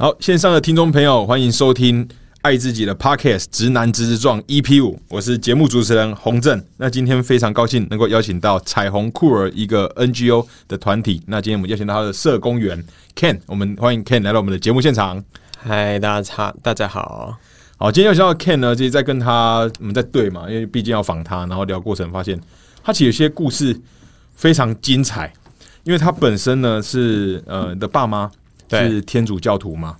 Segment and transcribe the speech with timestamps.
[0.00, 2.06] 好，线上的听众朋友，欢迎收听
[2.42, 6.64] 《爱自己的 Podcast》直男直直撞 EP 五，我是节目主持人洪正。
[6.76, 11.20] 那今天非常高兴能够邀请到彩虹酷儿一个 NGO 的团体。
[11.26, 12.80] 那今天我们邀请到他的社工员
[13.16, 15.20] Ken，我们欢迎 Ken 来到我们的节目现场。
[15.58, 17.36] 嗨，大家好，大家好。
[17.76, 22.40] 好，今天邀请到 Ken 呢，就是在跟他我们在对嘛，因为毕竟要访他，然后聊过程发现
[22.84, 23.76] 他其实有些故事
[24.36, 25.32] 非常精彩，
[25.82, 28.30] 因为他本身呢是呃的爸妈。
[28.70, 29.96] 是天主教徒吗？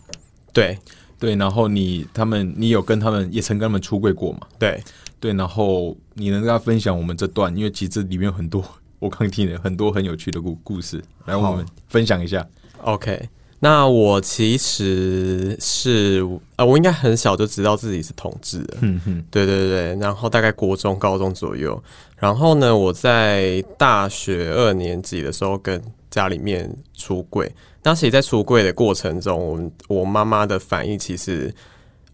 [0.52, 0.76] 对
[1.18, 4.40] 对，然后你他们，你有跟他们也曾跟他们出柜过吗？
[4.58, 4.82] 对
[5.18, 8.64] 对，然后你能跟他分享我们这段，因为其实里面有很多
[8.98, 12.46] 我刚听了很多很有趣的故故事，来我们分享一下。
[12.82, 13.28] OK，
[13.58, 21.82] 那我其实是呃，我应该很小就知道自己是同志的，嗯哼，对对对，然后大概国中、高中左右，
[22.16, 27.52] 然后呢，我在大学二年级的时候跟家里面出柜。
[27.88, 31.50] 当时在出柜的过程中，我我妈妈的反应其实，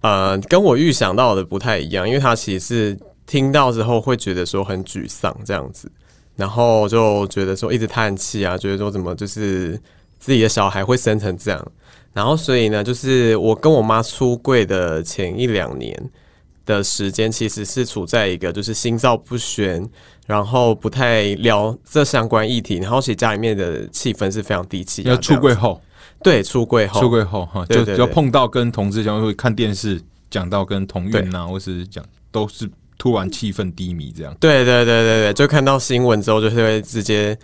[0.03, 5.91] 呃，跟我预想到的不太一样，因为她其实是听到之后会觉得说很沮丧这样子，
[6.37, 9.77] 然后就觉得说一直叹气啊，觉得说怎么就是
[10.21, 11.73] 自己的小孩会生成这样，
[12.13, 15.93] 然后所以呢，就是我跟我妈出柜的前一两年。
[16.67, 19.87] 的时间其实是处在一个就是心照不宣，
[20.27, 25.81] 然后不太聊这相关议题，然后其实家里面的气氛是非常低气要出柜后，
[26.23, 34.35] 对，出柜后，出柜后哈，就就碰到跟同志相会看电视，讲到跟同运啊，或是讲都是突然气氛低迷这样。
[34.41, 37.39] 对对对对对，就看到新闻之后，就是会直接。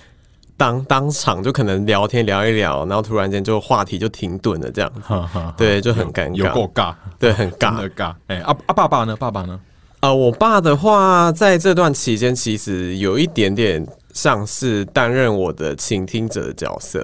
[0.57, 8.15] 当当场就可能聊天聊一聊，然后突然间就话题就停顿了，这样，哈哈对，就很尴尬，有够尬，对，很尬，的尬。
[8.27, 9.17] 哎，啊啊，爸爸呢？
[9.17, 9.59] 爸爸呢？
[10.01, 17.01] 啊，我爸的话，在这段期间其实有一点点像是担任我的倾听者的角色。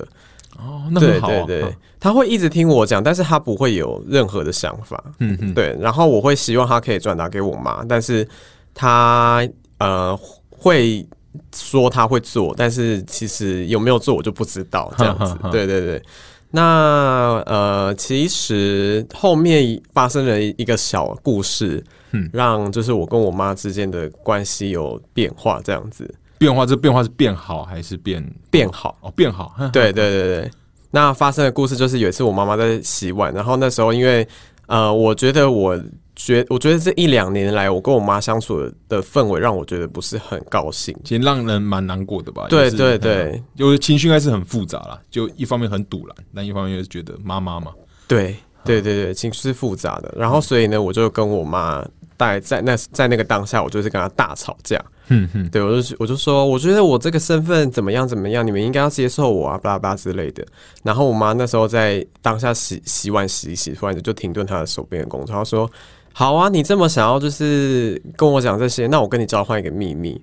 [0.58, 1.28] 哦，那很好。
[1.28, 5.02] 对对对，他会一直听我讲，但是他不会有任何的想法。
[5.20, 5.76] 嗯嗯，对。
[5.80, 8.26] 然后我会希望他可以转达给我妈，但是
[8.74, 9.46] 他
[9.78, 10.18] 呃
[10.50, 11.06] 会。
[11.54, 14.90] 说他会做，但是其实有没有做我就不知道。
[14.96, 16.02] 这样子，对对对。
[16.50, 25.60] 那呃，其实后面发生了一个小故事，嗯，让就是我跟我妈之间的关系有变化。
[25.64, 28.96] 这样子，变化这变化是变好还是变变好？
[29.00, 29.54] 哦，变好。
[29.72, 30.50] 对对对对。
[30.90, 34.26] 那发生的故事就是有一次我妈妈在洗碗，然后那时候因为
[34.66, 35.80] 呃，我觉得我。
[36.18, 38.58] 觉我觉得这一两年来，我跟我妈相处
[38.88, 42.46] 的氛围让我觉得不是很高兴，其实让人蛮难过的吧。
[42.48, 47.70] 对对对，就是情绪应该是很复杂啦，就一方面很堵然，但一方面又是觉得妈妈嘛。
[48.08, 48.34] 对
[48.64, 50.10] 对对对，情绪是复杂的。
[50.16, 51.86] 然后所以呢，我就跟我妈
[52.18, 54.82] 在在那在那个当下，我就是跟他大吵架。
[55.08, 60.44] 嗯哼，对我就我就说，我觉得我这个身份怎么样怎么样，你们应该要接受我啊，巴拉巴拉之类的。
[60.82, 65.70] 然后我妈那时候在当下洗洗碗洗一洗，突然就停顿她的手边的工作，她说。
[66.18, 70.18] 好啊，你这么想要就是跟我讲这些，那我跟你交换一个秘密。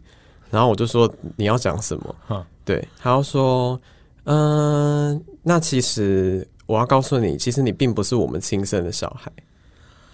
[0.50, 1.96] 然后我就说你要讲什
[2.28, 2.46] 么？
[2.66, 3.80] 对，她要说，
[4.24, 9.32] 嗯，那其实我要告诉你，其实你并不是我们亲生的小孩。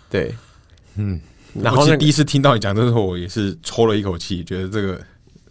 [0.09, 0.35] 对，
[0.95, 1.19] 嗯。
[1.53, 4.99] 然后第一次听到你讲的时候，我也是抽了一口气，觉得这个，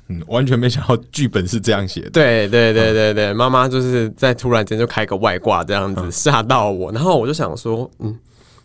[0.08, 2.10] 嗯，完全没想到剧本是这样写的。
[2.10, 8.16] 对对对对对，妈妈就是在突然间就开个外挂这样子吓到我，然后我就想说，嗯，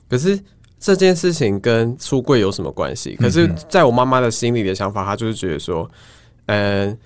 [0.10, 0.40] 可是。
[0.86, 3.16] 这件事情跟出柜有什么关系？
[3.16, 5.90] 可是，在我妈妈的心里的想法，她就是觉得说，
[6.48, 6.98] 嗯，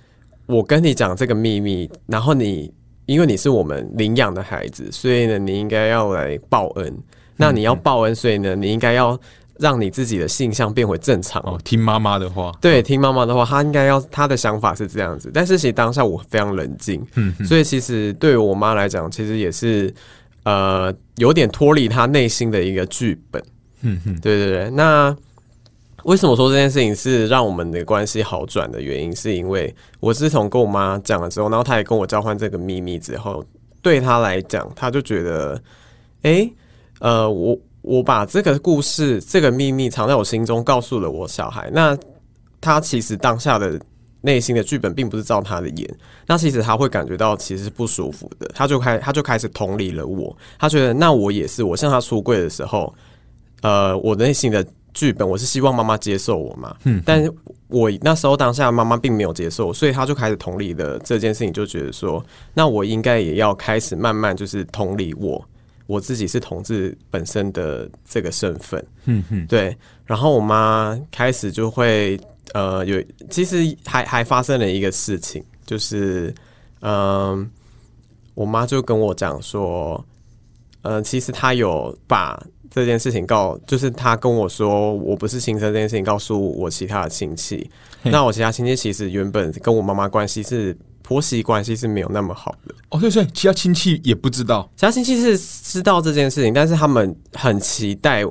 [0.47, 2.73] 我跟你讲这个秘密，然后你
[3.05, 6.91] 因为你是我们领养的孩子，所以呢，你应该要来报恩。
[7.35, 9.15] 那你要报恩，所以呢，你应该要
[9.59, 11.41] 让你自己的性向变回正常。
[11.44, 15.31] 哦，听妈妈的话，对，听妈妈的话，她应该要她的想法是这样子。
[15.34, 19.94] 但是其实当下我非常冷静，嗯，所以其实对于我妈来讲，其实也是
[20.44, 23.44] 呃有点脱离她内心的一个剧本。
[23.81, 25.16] 嗯哼，对对对，那
[26.03, 29.16] 为什么说这件事情是让我们的关系好转的原因？
[29.16, 33.44] 是因为我自从跟我妈讲了之后，然后她也跟我交换这个秘密之后，
[33.81, 35.62] 对她来讲，她就觉得，
[36.24, 36.50] 哎，
[37.00, 37.57] 呃，我
[37.88, 41.98] 我把这个故事、这个秘密藏在我心中，告诉了我小孩，那
[42.60, 43.80] 他其实当下的
[44.22, 45.95] 内心的剧本并不是照他的演，
[46.28, 52.94] 那其实他会感觉到其实是不舒服的，他就开他就开始同理了我，他觉得那我也是，我向他出柜的时候。
[53.63, 54.63] 呃，我内心的
[54.94, 57.33] 剧本，我是希望妈妈接受我嘛，嗯，但是
[57.69, 62.24] 我那时候当下妈妈并没有接受，所以他就开始同理的这件事情，就觉得说，
[62.54, 65.44] 那我应该也要开始慢慢就是同理我
[65.88, 69.75] 我自己是同志本身的这个身份，嗯哼，对，
[70.06, 72.19] 然后我妈开始就会
[72.54, 76.31] 呃有，其实还还发生了一个事情，就是
[76.81, 77.50] 嗯，
[78.36, 80.06] 我妈就跟我讲说。
[80.84, 82.42] 呃，其实她有把
[82.72, 87.69] 这件事情告，就是她跟我说我不是亲生这件事情告诉我其他的亲戚。
[88.04, 94.69] 那我其他亲戚其实原本跟我妈妈关系是婆媳关系是没有那么好的，哦，对对，其他亲戚也不知道。
[94.75, 98.25] 其他亲戚是知道这件事情，但是他们很期待。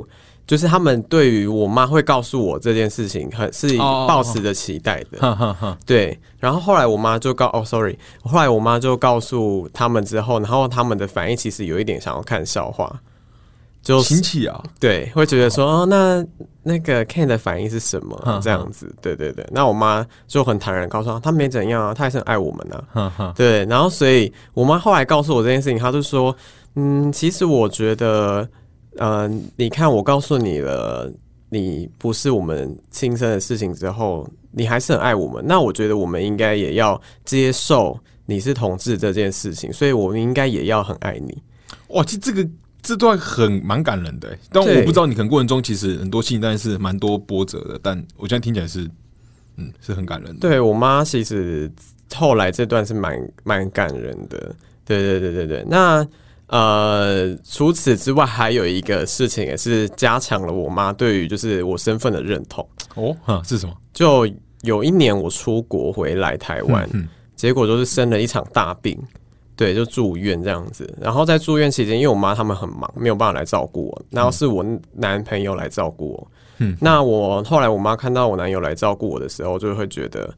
[0.46, 5.76] 就是他们对于我妈会告诉我这件事情，很是抱持着期待的。
[5.84, 13.00] 对，然后后来我妈就告哦，sorry，后来我妈就告诉他们之后，然后他们的反应其实有一点想要看笑话，
[13.86, 16.26] 就亲戚啊，对，会觉得说哦，那
[16.64, 18.92] 那个 Ken 的反应是什么哼这样子？
[19.00, 23.32] 对对对，那我妈就很坦然告诉他，他没怎样啊，他还是很爱我们呢。
[23.36, 26.34] 对，然后所以我妈后来告诉我这件事情，她就说，
[26.74, 28.48] 嗯，其实我觉得，
[28.96, 31.08] 呃，你看我告诉你了，
[31.48, 41.40] 你不是我们亲生的事情之后，你还是很爱我们，那我觉得我们应该也要接受你是同志这件事情，所以我们应该也要很爱你。
[41.90, 42.44] 哇，其实这个
[42.86, 47.80] 这段很蛮感人的欸，但我不知道你可能过程中其实很多信，但是蛮多波折的。
[47.82, 48.88] 但我现在听起来是，
[49.56, 50.48] 嗯，是很感人的。
[50.48, 51.68] 对我妈其实
[52.14, 54.54] 后来这段是蛮蛮感人的，
[54.84, 55.66] 对对对对对。
[55.68, 56.06] 那
[56.46, 62.64] 呃，除此之外，还有一个事情也是加强了我妈对于就是我身份的认同。
[62.94, 63.76] 哦，哈，是什么？
[63.92, 64.24] 就
[64.62, 68.96] 有一年我出国回来台湾，嗯结果就是生了一场大病，
[69.56, 70.92] 对，就住院这样子。
[71.00, 76.30] 然后在住院期间，因为我妈他们很忙，没有办法来照顾我，然后是我男朋友来照顾我。
[76.58, 80.32] 嗯那我后来我妈看到我男友来照顾我的时候，就会觉得，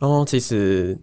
[0.00, 0.96] 哦，其实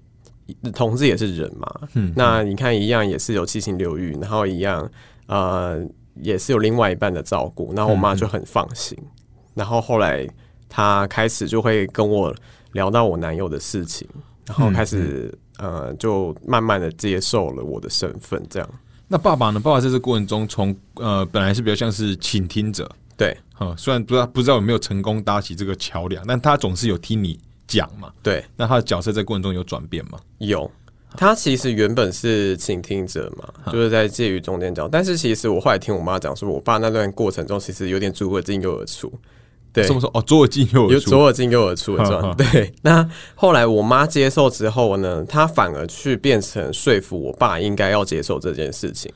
[0.74, 1.68] 同志也是人嘛。
[1.94, 4.90] 嗯那你看一样也是有七情六欲，然后一样
[5.28, 5.82] 呃
[6.16, 8.98] 也是有另外一半的照顾，然后我妈就很放心。
[9.54, 10.28] 然后后来
[10.68, 12.34] 她开始就会跟我
[12.72, 14.08] 聊到我男友的事情，
[14.48, 18.70] 然后开始、呃就慢慢的接受了我的身份，这样
[19.08, 19.60] 那爸爸呢？
[19.60, 28.12] 爸爸在这过程中从，呃本来是比较像是倾听者，对哈，虽然不知道不知道有没有成功搭起这个桥梁，但他总是有听你讲嘛。
[28.24, 30.18] 对那他的角色在过程中有转变吗？
[30.40, 30.70] 有。
[31.16, 34.88] 他其实原本是倾听者嘛，就是在介于中间角。
[34.88, 39.14] 但是其实我后来听我妈讲说，我爸那段过程中其实有点左耳进右耳出，
[39.74, 42.52] 对，这么说哦，左耳进右耳出，左耳进右耳出的哈状态。
[42.52, 49.12] 对，那后来我妈接受之后呢，她反而去变成说服我爸应该要接受这件事情。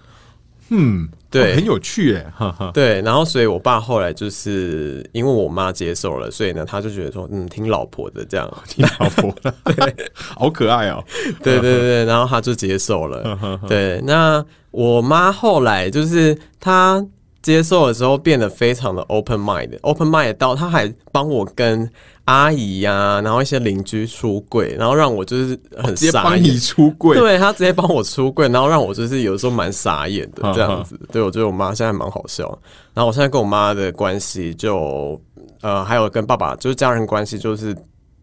[0.70, 1.54] 嗯，对。
[1.54, 2.72] 哦很有趣哎，哈哈。
[2.74, 11.02] 对，然后所以我爸后来就是因为我妈接受了，所以呢，他就觉得说，嗯，听老婆的这样， 听老婆的， 对， 好可爱哦。
[11.42, 13.60] 对对对，然后他就接受了。
[13.70, 17.06] 对，那我妈后来就是她
[17.48, 21.90] 接受的时候，变得非常的 open mind，open mind 到他还帮我跟
[22.26, 26.60] 阿姨呀、然后一些邻居出柜，然后让我就是很直接帮你。
[26.60, 31.00] 出柜，对他直接帮我出柜，然后让我就是有时候蛮傻眼的这样子。
[31.10, 32.46] 对我觉得我妈现在蛮好笑。
[32.94, 35.18] 然后我现在跟我妈的关系就
[35.62, 37.74] 呃，还有跟爸爸就是家人关系就是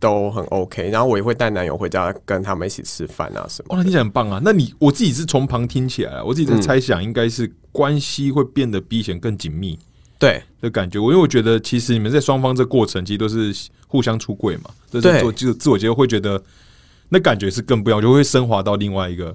[0.04, 0.90] 都很 OK。
[0.90, 3.74] 然后我也会带男友回家跟他们一起吃饭啊什么。
[3.74, 4.38] 哦，那听起来很棒啊。
[4.44, 9.78] 那你我自己是从旁听起来啊，我自己在猜想，应该是关系会变得比以前更紧密
[10.18, 10.98] 对的感觉。
[10.98, 13.54] 我因为我觉得其实你们在双方这过程其实都是
[13.88, 16.42] 互相出柜嘛，这是对做自自我接受，会觉得
[17.08, 19.34] 那感觉是更不一样，就会升华到另外一个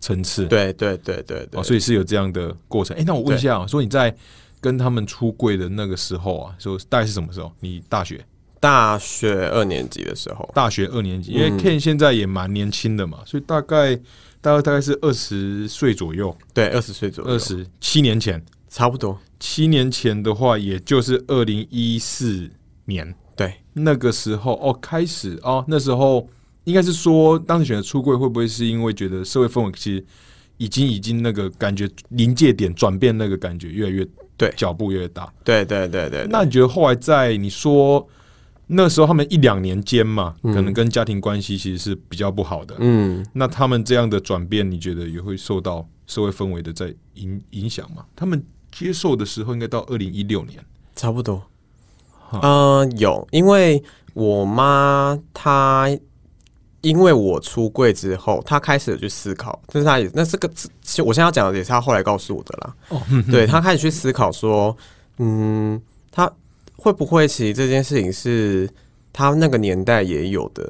[0.00, 0.46] 层次。
[0.46, 2.96] 对对对对对，哦，所以是有这样的过程。
[2.96, 4.14] 哎、那我问一下、啊，说你在
[4.60, 7.52] 跟他们出柜的那个时候啊，说大概是什么时候？
[7.60, 8.24] 你大学
[8.60, 11.58] 大学二年级的时候，大学二年级，因为嗯。
[11.58, 13.96] Ken 现在也蛮年轻的嘛，所以大概
[14.40, 18.40] 大概大概是二十岁左右，对，二十岁左右，二十七年前。
[18.68, 19.18] 差不多。
[19.40, 22.48] 七年前的话，也就是二零一四
[22.84, 23.12] 年。
[23.34, 23.52] 对。
[23.72, 26.28] 那个时候哦，开始哦，那时候
[26.62, 30.04] 应该是说，当时选择出柜，会不会是因为觉得社会氛围其实
[30.56, 34.54] 已经已经那个感觉临界点转变，那个感觉越来越对。
[34.56, 35.32] 脚步越大。
[35.42, 38.06] 对对对对，那你觉得后来在你说
[38.72, 42.76] 那时候他们一两年间嘛，可能跟家庭关系其实是比较不好的。
[42.78, 48.04] 嗯，那他们这样的转变，你觉得也会受到社会氛围的在影影响吗？
[48.14, 50.64] 他们接受的时候，应该到二零一六年。
[50.94, 51.42] 差不多。
[52.42, 53.82] 嗯、有，因为
[54.14, 55.88] 我妈她
[56.80, 62.76] 因为我出柜之后，她开始有去思考，但是她也那这个，其实我现在要讲的也是她后来告诉我的啦。
[62.90, 64.76] 哦， 对她开始去思考说，
[65.18, 65.80] 嗯，
[66.12, 66.30] 她
[66.80, 68.68] 会不会其实这件事情是
[69.12, 70.64] 他那个年代也有的，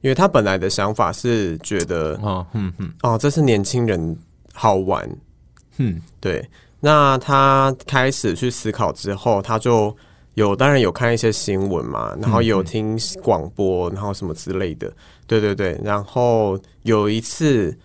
[0.00, 4.16] 因为他本来的想法是觉得，啊，嗯嗯哦，这是年轻人
[4.54, 5.06] 好玩，
[5.76, 6.48] 嗯，对，
[6.80, 9.94] 那他开始去思考之后，他就
[10.34, 14.90] 有当然有看一些新闻嘛，然后有听广播，然后什么之类的，
[15.26, 15.78] 对对对。
[15.84, 17.76] 然后有一次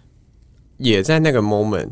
[0.77, 1.89] 也在那个 moment，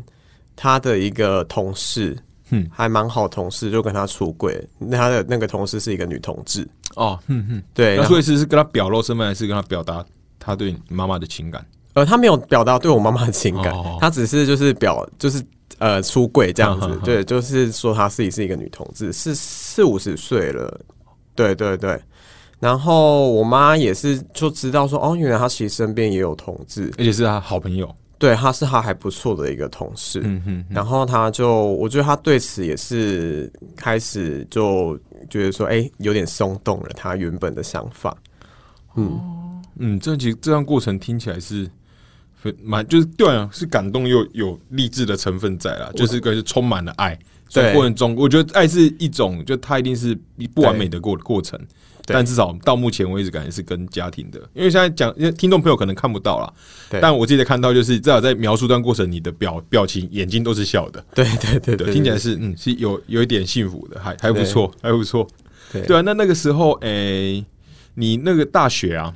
[0.56, 2.16] 他的一个同事，
[2.50, 4.62] 嗯还蛮好同事，就跟他出柜。
[4.78, 10.04] 那他的那个同事是一个女同志，哦，嗯嗯，对，所以是是跟他表露身份，还是跟他表达
[10.38, 11.64] 他对你妈妈的情感？
[11.94, 15.42] 呃，他没有表达对我妈妈的情感，哦他只是就是表就是
[15.78, 20.80] 呃出柜这样子，对，就是说他自己是一个女同志，是四五十岁了，
[21.34, 22.00] 对对对。
[22.58, 27.94] 然后我妈也是就知道说，哦，原来她其实身边也有同志，而且是他好朋友。
[28.18, 30.20] 对，他是他还不错的一个同事。
[30.24, 38.16] 嗯哼，然后他就，我觉得他对此也是开始就觉得说，哎、有点松动了他原本的想法。
[38.96, 39.20] 嗯。
[39.78, 41.70] 嗯，这其实这段过程听起来是
[42.62, 47.18] 蛮就是对啊，是感动又有励志的成分在啦，就是个是充满了爱。
[47.48, 47.74] 所以对。
[47.74, 50.18] 过程中，我觉得爱是一种，就它一定是
[50.54, 51.66] 不完美的过过程，对
[52.14, 54.38] 但至少到目前为止，感觉是跟家庭的。
[54.54, 56.52] 因为现在讲，因为听众朋友可能看不到啦，
[57.00, 61.26] 但我自己看到，就是至少在描述段过程，你的表表情、眼睛都是笑的，对
[61.60, 65.26] 对对听起来是嗯是有有一点幸福的，还还不错，还不错。
[65.72, 67.44] 对对啊，那那个时候，诶、
[67.94, 69.12] 你那个大学啊，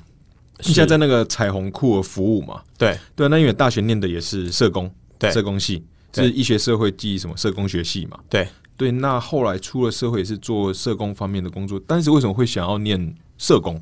[0.60, 2.60] 是现在在那个彩虹库服务嘛？
[2.76, 8.18] 对对啊，那因为大学念的也是社工，对社工系，对是医学社会暨什么社工学系嘛？
[8.28, 8.48] 对。
[8.80, 13.78] 对，那后来出了社会也是做社工方面的工作，但是为什么会想要念社工？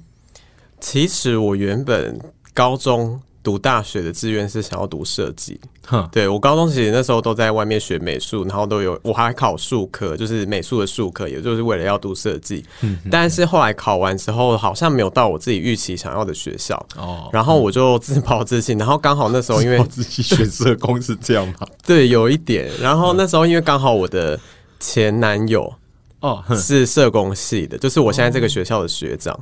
[0.81, 2.21] 其实我原本
[2.53, 12.65] 高中读大学的志愿是想要读设计，哼，对我高中其实那时候都在外面学美术，然后都有我还考术科，就是美术的术科，也就是为了要读设计。
[13.09, 18.73] 但是后来考完之后，好像没有到我自己预期想要的学校，哦，然后我就自暴自弃。
[18.73, 21.67] 然后刚好那时候因为我自己选社工是这样吗？
[21.87, 24.39] 对有一点，然后那时候因为刚好我的
[24.81, 25.73] 前男友
[26.21, 29.39] 哦，哼是社工系的，就是我现在这个学校的学长。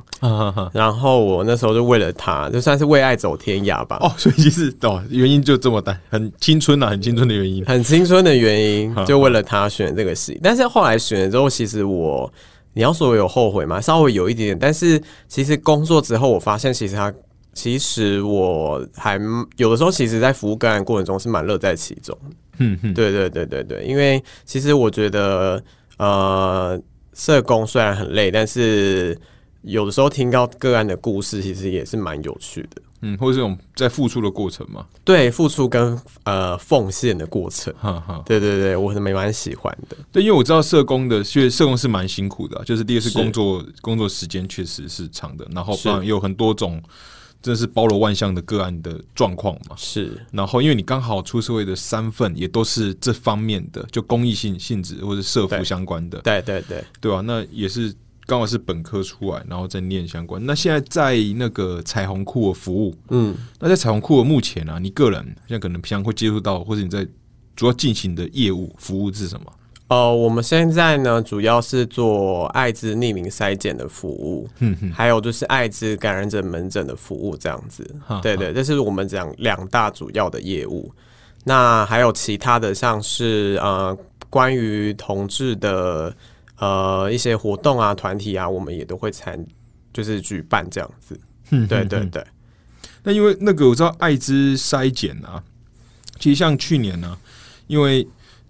[0.73, 3.97] 然后我那时候就为了他，就算是为爱走天涯吧。
[3.99, 7.65] 哦，所以其实哦，原因就这么大，很青春啊，很青春的原因。
[7.65, 10.39] 很青春的原因， 就为了他选这个系。
[10.43, 12.31] 但是后来选了之后，其实我
[12.73, 13.81] 你要说我有后悔吗？
[13.81, 14.59] 稍微有一点点。
[14.59, 17.11] 但是其实工作之后，我发现其实他
[17.55, 19.19] 其实我还
[19.55, 22.15] 有的时候，其实在服务个案过程中是蛮乐在其中。
[22.93, 25.63] 对对对对对，因为其实我觉得
[25.97, 26.79] 呃，
[27.13, 29.17] 社工虽然很累，但是
[29.61, 32.81] 有的时候听到个案的故事，其实也是蛮有趣的。
[33.01, 37.71] 嗯，或者这种在付出的过程嘛，对，付出跟呃奉献的过程。
[37.77, 38.23] 哈哈。
[38.25, 39.95] 对对对，我是蛮喜欢的。
[40.11, 46.81] 对，因为我知道社工的，因为社工是蛮辛苦的啊、就是第一个是是工作工作时间确实是长的，然后有很多种，
[47.41, 49.75] 真的是包罗万象的个案的状况嘛。
[49.77, 57.93] 是然后因为你刚好出社会的三份也都是这方面的，就公益性性质或者社服相关的，对对对，对吧、那也是
[58.25, 60.45] 刚好是本科出来，然后再念相关。
[60.45, 67.07] 那现在在那个彩虹库尔服务，嗯，那在彩虹库尔目前啊，你个人现在可能平常会接触到，或者你在
[67.55, 69.53] 主要进行的业务服务是什么？
[69.89, 78.19] 呃，我们现在呢主要是做艾滋匿名筛检的服务，嗯哼，还有就是艾滋感染者门诊的服务这样子哈。
[78.21, 80.91] 对对，这是我们讲两大主要的业务。
[81.45, 83.97] 那还有其他的，像是呃
[84.29, 86.13] 关于同志的
[86.59, 89.41] 呃一些活动啊、团体啊，我们也都会参，
[89.93, 91.17] 就是举办这样子。
[91.51, 92.21] 嗯对对对，
[93.03, 95.41] 那因为那个我知道艾滋筛检啊，
[96.19, 97.17] 其实像去年呢、
[97.67, 98.05] 因为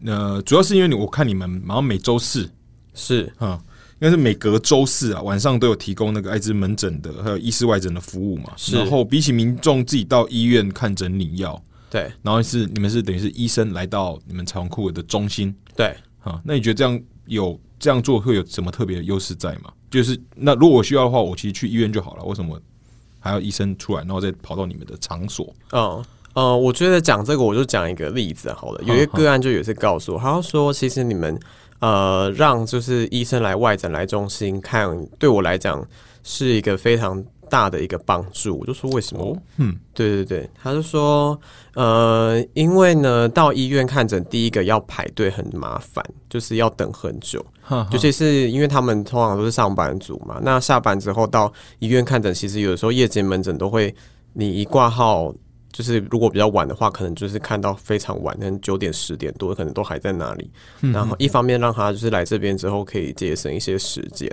[0.05, 2.49] 呃，主要是因为你我看你们好像每周四
[2.93, 3.59] 是啊，
[3.99, 8.53] 应该是每隔周四啊晚上都有提供那个艾滋门诊的，还有医师外诊的服务嘛。
[8.71, 15.95] 然后比起民众自己到医院看诊领药，对然后是你们是等于是医生来到你们彩虹库的中心对。
[16.21, 19.71] 啊，那你觉得这样有这样做会有什么特别的优势在吗？
[19.89, 22.59] 就是那如果我需要的话，我其实去医院就好了，为什么
[23.19, 25.55] 还要医生出来，然后再跑到你们的场所？
[25.71, 26.03] 嗯
[26.37, 28.83] 呃，我觉得讲这个，我就讲一个例子好了。
[28.83, 31.35] 有一个个案就有一次告诉我，他说，其实你们
[31.79, 35.83] 呃让就是医生来外诊来中心看，对我来讲
[36.21, 38.55] 是一个非常大的一个帮助。
[38.59, 39.23] 我就说为什么？
[39.23, 41.39] 哦，嗯，对对对，他就说，
[41.73, 47.43] 呃，因为呢，到医院看诊，第一个要排队很麻烦，就是要等很久。
[47.91, 53.91] 尤其是因为他们通常都是上班族嘛，那下班之后到医院看诊，其实有的时候夜间门诊都会，
[54.33, 55.33] 你一挂号，
[55.77, 60.49] 就是如果比较晚的话，可能就是看到非常晚，可能九点十点多，可能都还在那里。
[60.81, 64.27] 然后一方面让他就是来这边之后可以节省一些时间。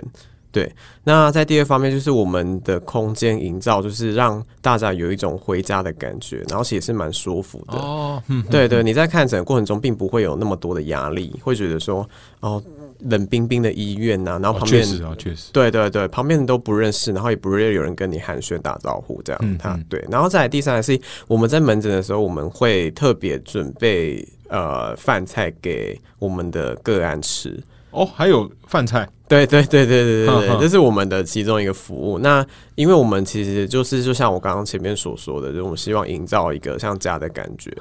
[0.51, 0.73] 对，
[1.03, 7.77] 那在第二方面就是我们的空间营造，就是让大家有一种回家的感觉，然后其实也是蛮舒服的。
[7.77, 12.09] 哦，嗯，对对，你在看诊的过程中，并不会有那么多的压力，会觉得说，
[12.39, 12.63] 哦，
[13.05, 19.57] 冷冰冰的医院呐、然后哦旁边、确实啊，确实，对对对，旁边人都不认识，然后也不会有人跟你寒暄打招呼这样。
[19.57, 27.61] 他对，然后再来第三个是我们在门诊的时候，我们会特别准备呃饭菜给我们的个案吃。
[27.91, 32.19] 哦，还有饭菜，对对对对对对这是我们的其中一个服务。
[32.19, 37.71] 那因为我们其实就是就像我刚刚前面所说的，就是我们希望营造一个像家的感觉。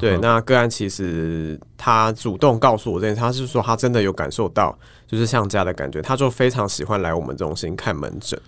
[0.00, 8.40] 对，那个案其实他主动告诉我这件事，他是说他真的有感受到，就是像家的感觉，他就非常喜欢来我们中心看门诊。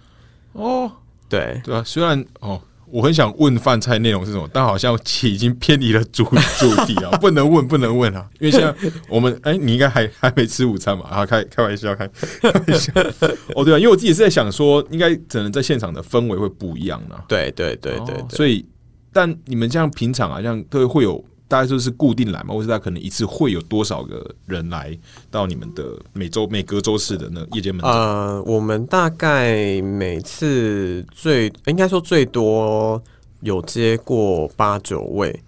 [0.52, 0.90] 哦，
[1.28, 2.58] 对，对啊，虽然哦，
[2.90, 6.24] 我很想问饭菜内容是什么，但好像已经偏离了主
[6.58, 8.74] 主题啊， 不能问，不能问啊，因为现在
[9.08, 11.04] 我们 哎、你应该还还没吃午餐嘛？
[11.08, 12.08] 啊，开开玩笑，开
[12.40, 12.92] 开玩笑。
[13.54, 18.64] 哦，对啊，因为我自己是在想说，应该只能在现场的氛围会不一样呢、对对对对所以，
[19.12, 21.24] 但你们这样平常啊，这样都会有。
[21.48, 24.98] 大概就是固定来嘛，或者大家可能一次会有多少个人来
[25.30, 27.90] 到你们的每周每隔周四的那夜间门诊？
[27.90, 33.00] 呃，我们大概每次最应该说最多
[33.40, 35.40] 有接过八九位，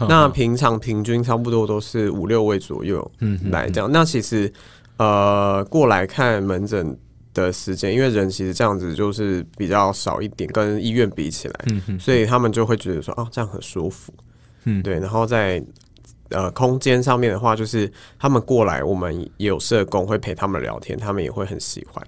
[0.00, 3.90] 那平常平均差不多都是五六位左右嗯来这样。
[3.90, 4.52] 那其实
[4.98, 6.98] 呃过来看门诊
[7.32, 14.12] 的时间，因为人其实这样子就是比较少一点，跟医院比起来，嗯所以他们就会觉得说哦这样很舒服，
[14.66, 15.64] 嗯对，然后在。
[16.30, 22.04] 呃，空间上面的话，就是他们过来，我们也有社工会陪他们聊天，他们也会很喜欢。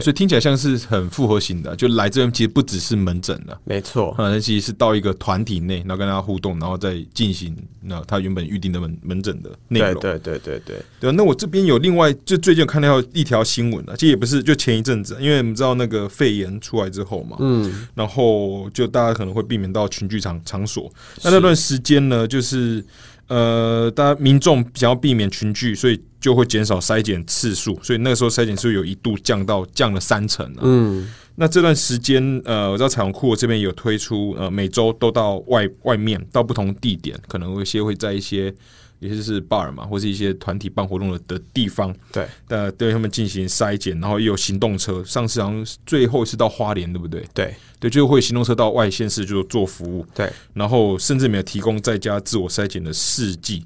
[0.00, 9.94] 所以听起来像是很复合型的，就来这边其实不只是门诊的，没错，啊，那其实是到一个团体内，然后跟大家互动，然后再进行那他原本预定的门门诊的内容。
[10.00, 20.90] 对对对对对，那我这边有另外，就最近看到一条新闻啊，其实也不是，就前一阵子，因为我们知道那个肺炎出来之后嘛，嗯，然后就大家可能会避免到群聚场场所。
[21.22, 22.84] 那那段时间呢，就是
[23.28, 30.60] 呃，大家民众想要避免群聚，所以就会减少筛检次数，所以那个时候筛检次数有一度降到降了三成啊。
[30.62, 38.52] 嗯，那这段时间，呃，我知道彩虹库这边有推出，呃，每周都到外外面到不同地点，可能有一些会在一些，
[38.98, 47.24] 也就是 bar 嘛，或是一些团体办活动的的地方，对，呃，对他们进行筛检，然后也有行动车，上次好像最后是到花莲，对不对？
[47.32, 53.64] 对对，就会行动车到外县市就做服务，对，然后甚至没有提供在家自我筛检的试剂，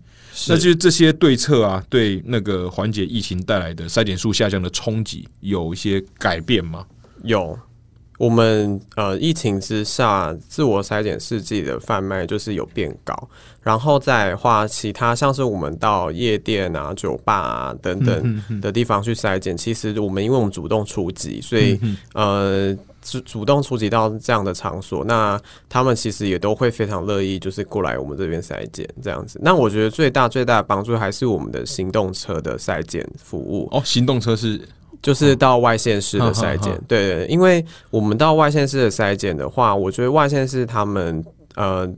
[0.49, 6.87] 那就是这些对策啊，对那个缓解疫情带来的筛检数下降的冲击有一些改变吗？
[7.25, 7.59] 有。
[8.23, 13.29] 我们呃，疫情之下，自我筛检试剂的贩卖就是有变高，
[13.61, 21.77] 然后再的话，其他像是我们到夜店啊、酒吧啊等等的地方去筛检，其实我们因为我们主动出击，所以
[22.15, 25.37] 呃主主动出击到这样的场所，那
[25.69, 29.37] 他们其实也都会非常乐意，就是过来我们这边筛检这样子。
[29.43, 34.61] 那我觉得最大最大的帮助还是我们的行动车的筛检服务，哦，行动车是
[35.03, 41.23] 就是到外县市的筛检对因为我们到外县市的筛检的话，我觉得外县市他们
[41.57, 41.93] 呃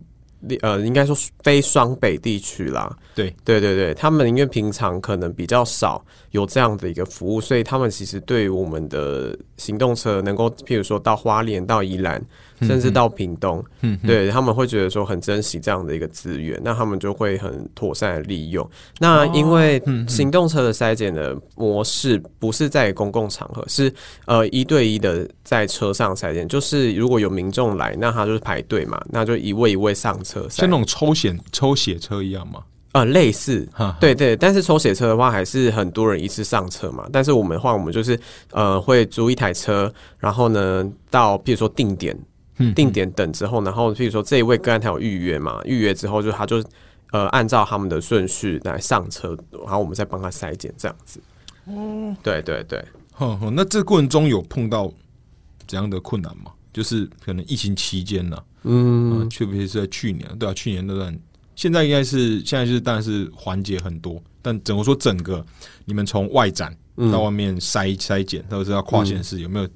[0.60, 12.22] 呃，应该说非双北地区啦，对对对对，他们因为平常可能比较少有这样的一个服务，所以他们其实对于我们的行动车能够，譬如说到花莲、到宜兰，
[12.60, 18.68] 甚至到屏东，嗯对他们会觉得说很珍惜这样的一个资源，那他们就会很妥善的利用。
[18.98, 23.92] 那因为行动车的筛检的模式不是在公共场合，是
[24.26, 30.74] 呃一对一的在车上筛检，就是如果有民众来，那他就是排队嘛，那就一位一位上车像那。
[30.76, 32.60] 种抽血抽血车一样吗？
[32.94, 37.04] 呃，类似哈，对对，但是抽血车的话，还是很多人一次上车嘛。
[37.12, 38.16] 但是我们的话，我们就是
[38.52, 42.16] 呃，会租一台车，然后呢，到譬如说定点，
[42.58, 46.62] 嗯定点等之后，然后譬如说这一位个案他有预约嘛，预约之后就他就
[47.10, 51.20] 呃按照他们的顺序来上车，然后我们再帮他筛检这样子。
[51.64, 54.88] 哦，对对对，哼哼，那这个过程中有碰到
[55.66, 56.52] 怎样的困难吗？
[56.72, 61.18] 就是可能疫情期间呢、嗯，特别是在去年，对啊，去年那段，
[61.56, 65.44] 现在应该是现在就是当然是缓解很多，但整个说整个
[65.84, 66.76] 你们从外展
[67.12, 69.68] 到外面筛筛检，或者是要跨县市，有没有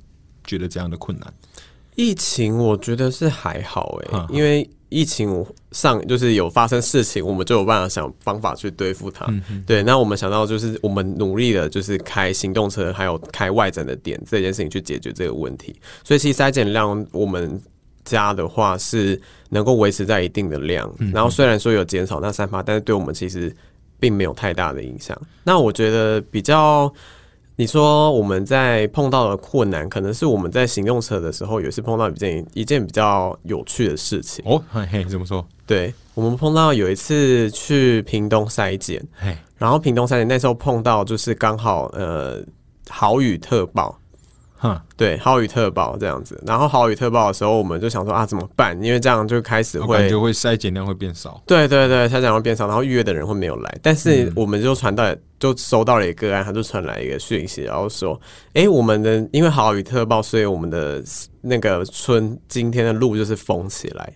[0.45, 1.33] 觉得这样的困难？
[1.97, 9.27] 疫情我觉得是还好诶、哈哈因为疫情上就是有发生事情，我们就有办法想方法去对付它。
[9.67, 15.75] 对，那我们想到就是我们努力的，就是开行动车，还有开外展的点这件事情去解决这个问题。
[16.05, 17.61] 所以其实筛检量我们
[18.11, 23.55] 家的话是能够维持在一定的量，然后虽然说有减少那三趴，但是对我们其实
[24.01, 25.17] 并没有太大的影响。
[25.45, 26.93] 那我觉得比较。
[27.61, 34.45] 你说我们在碰到的困难，可能是我们在行动车的时候，也是碰到一件一件比较有趣的事情。
[34.47, 35.45] 哦，嘿嘿，怎么说？
[35.67, 42.41] 对我们碰到有一次去屏东筛检，嘿，然后屏东筛检那时候碰到就是刚好呃
[42.89, 43.99] 豪雨特报，
[44.59, 46.43] 哈，对，豪雨特报这样子。
[46.45, 48.77] 然后豪雨特报的时候，我们就想说啊，怎么办？
[48.83, 51.41] 因为这样就开始会我感觉会筛检量会变少。
[51.47, 55.05] 对对对，筛检会变少，然后预约的人会没有来，但是我们就传到
[55.39, 58.21] 就收到了一个个案，他就传来一个讯息，然后说，
[58.55, 61.01] 哎、我们的因为豪雨特报，所以我们的
[61.41, 64.13] 那个村今天的路就是封起来，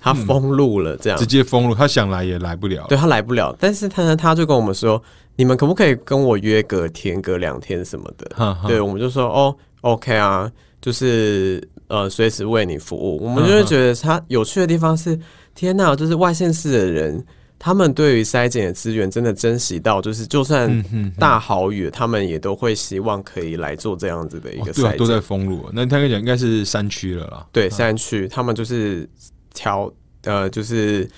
[0.00, 2.86] 他封路了，这样、直接封路，他想来也来不了。
[2.88, 5.00] 对他来不了，但是他呢他就跟我们说，
[5.36, 8.56] 你们可不可以跟我约隔天、隔两天什么的？
[8.66, 13.22] 对，我们就说哦，OK 啊，就是呃，随时为你服务。
[13.22, 15.18] 我们就会觉得他有趣的地方是，
[15.54, 17.22] 天呐，就是外县市的人，
[17.58, 25.68] 他们对于筛检的资源真的珍惜到，就是就算嗯哼，大好雨，他们也都会希望可以来做这样子的一个哦对啊，都在封路。
[25.72, 27.46] 那他跟你讲，应该是山区了啦。
[27.52, 29.08] 对，山区他们就是
[29.54, 31.08] 调呃，就是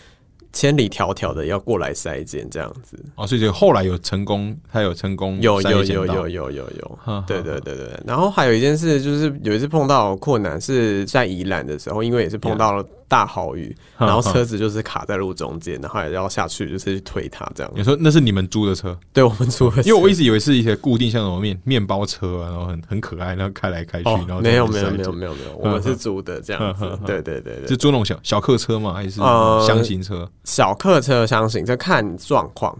[0.52, 2.98] 千里迢迢的要过来筛检这样子。
[3.14, 7.88] 哦，所以就后来有成功，他有成功有有有有有有有，哈对对对对。
[8.06, 17.72] 然后还有一件事，就是有一次碰到困难是在宜兰的时候，因为也是碰到了大豪雨，然后车子就是卡在路中间，然后也要下去就是去推它这样。
[17.74, 18.98] 你说那是你们租的车？
[19.12, 26.86] 对我们租的，因为我一直以为是一些固定像什么面面包车啊，然后很很可爱，然后开来开去，哦然后没有没有没有没有没有，我们是租的这样子。
[27.06, 28.94] 对对对对是，租那种小小客车吗？
[28.94, 30.28] 还是呃箱型车？
[30.44, 32.72] 小客车相信这看状况。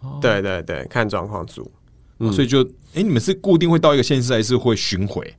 [0.00, 1.68] 哦对对对，看状况组
[2.20, 2.62] 嗯所以就
[2.94, 5.34] 哎，你们是固定会到一个县市，还是会巡回？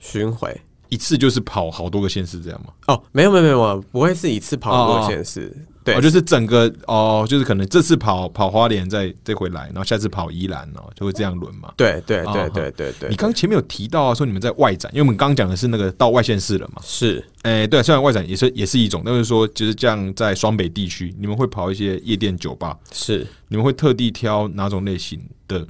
[0.00, 0.54] 巡回。
[0.90, 2.74] 一次就是跑好多个县市这样吗？
[2.88, 5.50] 哦，没有没有没有，不会是一次跑多个县市。
[5.84, 11.72] 对哦，，就是整个哦，就是可能这次跑跑花莲再再回来，然后下次跑宜兰哦，就会这样轮嘛。
[11.76, 16.80] 对对哦对对对对你，刚前面有提到啊，说你们在外展，因为我们刚刚讲的是那个到外县市了嘛。
[16.84, 23.26] 是哎、对，虽然外展也是也是一种，但是说就是这样在双北地区，你们会跑一些夜店酒吧，是。
[23.48, 25.66] 你们会特地挑哪种类型的？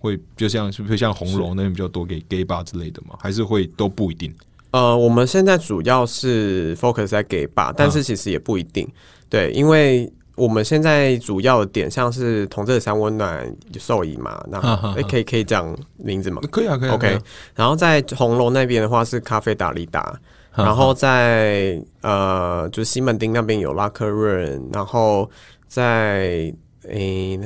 [0.00, 3.16] 会就像是不是像红楼那边比较多给 gay bar 之类的吗？
[3.20, 4.32] 还是会都不一定？
[4.70, 8.88] 呃，我们现在主要是 focus 在 gay bar，但是其实也不一定。
[9.28, 14.60] 对，因为我们现在主要的点像是同志的三温暖兽医嘛，那
[15.02, 16.94] 可以可以讲名字吗可以啊，可以啊。
[16.94, 17.22] ？OK，啊
[17.54, 20.18] 然后在红楼那边的话是咖啡达利达，
[20.54, 25.28] 然后在呃就是西门町那边有拉克润，然后
[25.66, 26.52] 在
[26.88, 27.38] 诶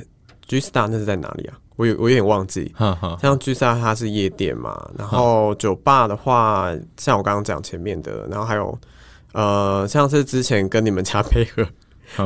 [0.46, 1.58] G Star 那是在哪里啊？
[1.76, 2.72] 我有我有点忘记。
[3.20, 8.78] 像居萨它是夜店嘛，然后酒吧的话，像我刚刚讲前面的，然后还有
[9.32, 11.66] 呃，像是之前跟你们家配合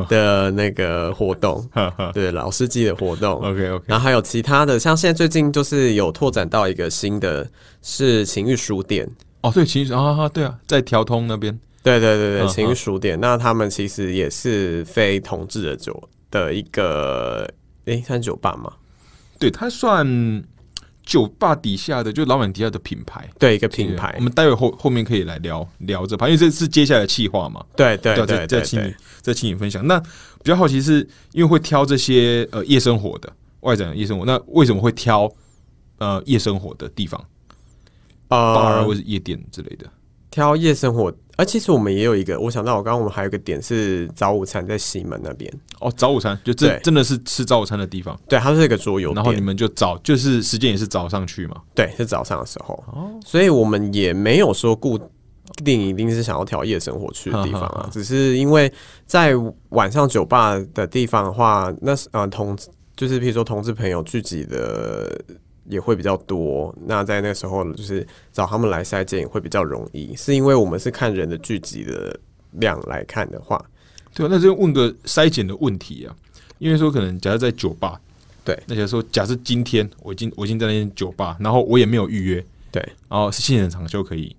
[0.09, 1.67] 的那个活动。
[2.13, 7.47] 对老司机的活动，OK OK，然后还有其他的，像现在最近就是有拓展到一个新的
[7.81, 9.09] 是情欲书店，
[9.41, 17.49] 哦对，情欲啊哈，对啊，在调通那边，对对对对，嗯情欲书店，那他们其实也是非同志的酒的一个，
[17.85, 18.71] 诶，算酒吧吗？
[19.39, 20.05] 对，它算
[21.07, 23.27] 酒吧底下的，就老板底下的品牌。
[23.39, 27.65] 对，一个品牌我，们待会后后面可以来聊聊这盘，因为这是接下来的企划嘛。
[27.77, 29.87] 对对对再再请你，再请你分享。
[29.87, 35.31] 那比较好奇是，因为会挑这些呃夜生活的外展的夜生活，那为什么会挑
[35.99, 37.23] 呃夜生活的地方
[38.27, 39.89] 呃或，是夜店之类的？
[40.29, 51.61] 挑夜生活，而其实我们也有一个，我想到我刚刚我们还有一个点是早午餐在西门那边，哦，早午餐就真对真的是吃早午餐的地方，对，它是一个桌游然后你店，们就早就是时间也是早上去嘛。
[51.75, 54.99] 对，是早上的时候，哦所以我们也没有说固
[55.63, 58.71] 定一定是想要挑夜生活去的地方啊只是因为
[59.05, 59.33] 在
[59.69, 62.57] 晚上酒吧的地方的话，那是呃同
[62.95, 65.21] 就是譬如说同志朋友聚集的。
[65.69, 72.17] 也会比较多，那在那时候就是找他们来筛检也会比较容易，是因为我们是看人的聚集的
[72.53, 73.63] 量来看的话，
[74.13, 76.15] 对啊，那这问个筛检的问题啊，
[76.59, 77.99] 因为说可能假设在酒吧，
[78.43, 82.81] 对，那假如说假设今天我已经我已经在那间酒吧，然后我也没有预约，对。
[83.09, 84.35] 然后是现场就可以，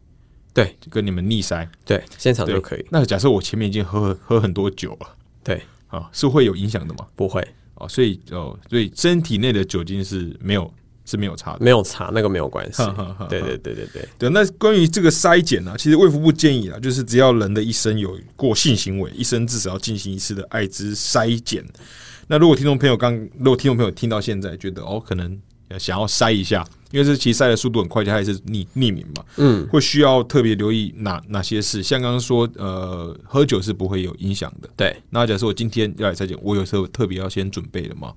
[0.54, 7.06] 对，跟你们逆筛，对，现场就可以，那假设我前面已经喝喝很多酒了，对，啊，是会有影响的吗？
[7.14, 7.46] 不会。
[7.80, 10.68] 哦，所以哦，所以身体内的酒精是没有
[11.08, 11.58] 是没有差的。
[11.60, 12.82] 没有差那个没有关系。
[13.28, 21.64] 对对对对对，对，那关于这个筛检呢，其实卫福部建议啊，就是只要人的一生有过性行为，一生至少要进行一次的艾滋筛检。
[22.26, 25.40] 那如果听众朋友刚，如果听众朋友听到现在觉得哦，可能
[25.78, 31.82] 想要筛一下，因为这其实筛的速度很快，它也是匿匿名嘛，嗯，会需要特别留意哪哪些事。
[31.82, 34.68] 像刚刚说，呃，喝酒是不会有影响的。
[34.76, 38.12] 对，那假设我今天要来筛检，我有时候特别要先准备的嘛，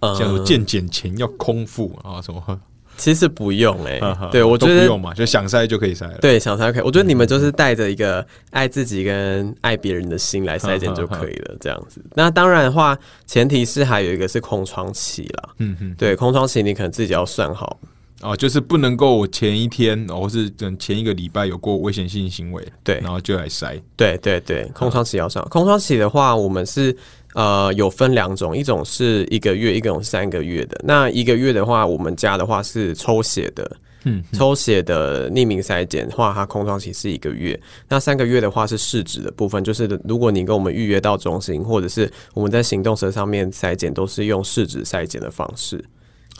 [0.00, 2.60] 呃像说健检前要空腹啊什么，
[2.96, 6.18] 其实不用哎、对我觉得都不用嘛，就想塞就可以塞了。
[6.20, 12.00] 对想才可以，我觉得你们就是带着一个爱自己跟爱别人的心来筛检就可以了，这样子。
[12.14, 17.80] 那当然的话，前提是还有一个是空窗期啦，嗯哼，对，空窗期你可能自己要算好，
[18.22, 23.80] 哦，就是不能够前一天，哦后是等前一个礼拜有过危险性行为，对然后就来筛。
[23.96, 25.44] 对对对，空窗期要算。
[25.46, 26.96] 空窗期的话，我们是
[27.34, 30.80] 呃有分两种，一种是一个月，一种是三个月的。
[30.82, 37.60] 那一个月的话，我们家的话是抽血的，嗯，抽血的匿名筛检的话，它空窗期是一个月。
[37.88, 45.84] 那三个月的话是试纸的部分，就是如果你跟我们预约到中心，或者是我们在行动车上面筛检，都是用试纸筛检的方式。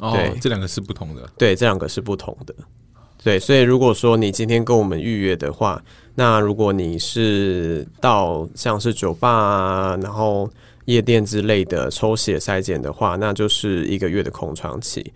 [0.00, 1.28] 哦对，这两个是不同的。
[1.38, 2.54] 对，这两个是不同的。
[3.22, 5.82] 对，所以如果说你今天跟我们预约的话，
[6.14, 10.50] 那如果你是到像是酒吧啊，然后
[10.86, 15.12] 夜店之类的抽血筛检的话，那就是一个月的空窗期，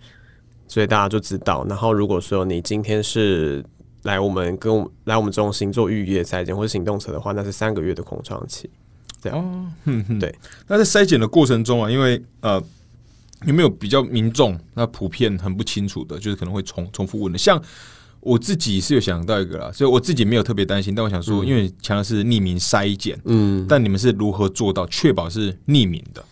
[0.67, 1.65] 所以大家就知道。
[1.67, 3.63] 然后如果说你今天是
[4.03, 8.69] 来我们跟我来我们中心做预约筛检或者行动车的话，那是三个月的空窗期。
[9.25, 10.33] 哦，哼哼对。
[10.67, 12.61] 那在筛检的过程中啊，因为呃，
[13.45, 17.61] 有没有比较民众那普遍很不清楚的，就是可能会重重复问的，像。
[18.21, 26.23] 我自己是有想到一个啦，所以我自己没有特别担心，但我想说，因为强的是匿名筛检，嗯，但你们是如何做到确保是匿名的？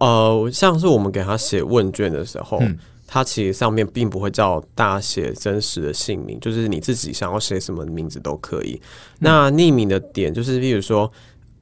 [0.00, 2.78] 呃，像是我们给他写问卷的时候，嗯
[3.10, 8.78] 他其实上面并不会叫大家写真实的姓名，就是你自己想要写什么名字都可以。
[9.18, 11.10] 那匿名的点就是，比如说，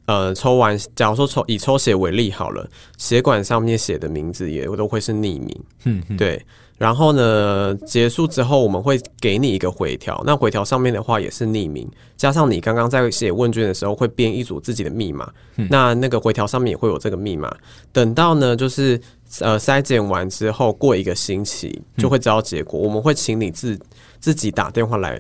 [0.07, 6.45] 呃，抽完，假如说抽以抽血为例好了，血管上面写的名字也都会是匿名，嗯嗯，对。
[6.79, 15.33] 然后呢，结束之后我们会给你一个回条，那回条上面的话也是匿名，加上你刚刚在写问卷的时候会编一组自己的密码，
[15.71, 17.51] 那那个回条上面也会有这个密码。
[17.93, 19.01] 等到呢，就是
[19.41, 23.79] 呃筛检完之后，过一个星期就会知道结果，我们会请你自
[24.21, 25.19] 自己打电话来，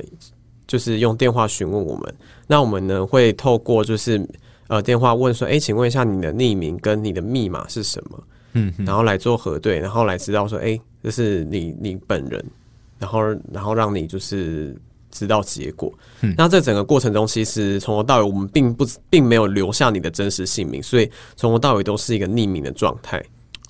[0.66, 2.14] 就是用电话询问我们。
[2.46, 4.22] 那我们呢会透过就是
[4.68, 8.22] 呃电话问说，哎，请问一下你的匿名跟你的密码是什么？
[8.52, 12.44] 嗯嗯，然后来做核对，然后来知道说，哎、这是你你本人，
[12.98, 13.20] 然后
[13.52, 14.76] 然后让你就是
[15.08, 15.94] 知道结果。
[16.22, 23.24] 嗯那这整个过程中，其实从头到尾我们并不并没有留下你的真实姓名，所以从头到尾都是一个匿名的状态。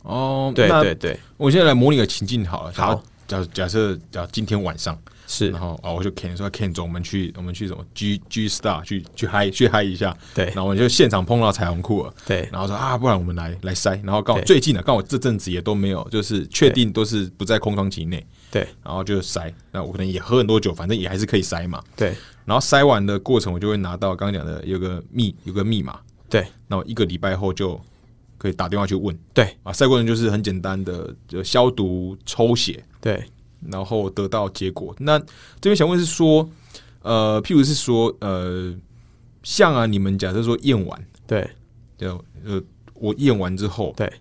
[0.05, 2.95] 哦，对对对，我现在来模拟个情境好了，好
[3.29, 5.51] 假假假设假如今天晚上，是。
[5.51, 10.47] 然后啊，我就 Ken 说 Ken 总，我们去我们去什么 G G Star 去去嗨去嗨一下，对。
[10.47, 12.15] 然后我们就现场碰到彩虹裤了。
[12.27, 12.49] 对。
[12.53, 18.67] 然后说啊，不然我们来来塞，然后刚好最近的，刚好这阵子也都没有，就是确定都是不在空窗期内，对。
[18.83, 19.53] 然后就塞。
[19.73, 21.83] 那我可能也喝很多酒，反正也还是可以塞嘛。
[21.97, 22.15] 对。
[22.45, 25.99] 然后塞完的过程，我就会拿到刚刚讲的有个密有个密码，
[26.31, 26.47] 对。
[26.69, 27.81] 那我一个礼拜后就
[28.39, 29.17] 可以打电话去问。
[29.35, 29.57] 对。
[29.65, 29.73] 啊。
[29.73, 33.25] 筛过程就是很简单的，就消毒、抽血，对
[33.71, 34.95] 然后得到结果。
[34.99, 36.49] 那这边想问是说，
[37.03, 38.75] 呃，譬如是说，呃，
[39.43, 41.49] 像啊，你们假设说验完，对
[41.97, 42.61] 就呃，
[42.95, 44.13] 我验完之后，对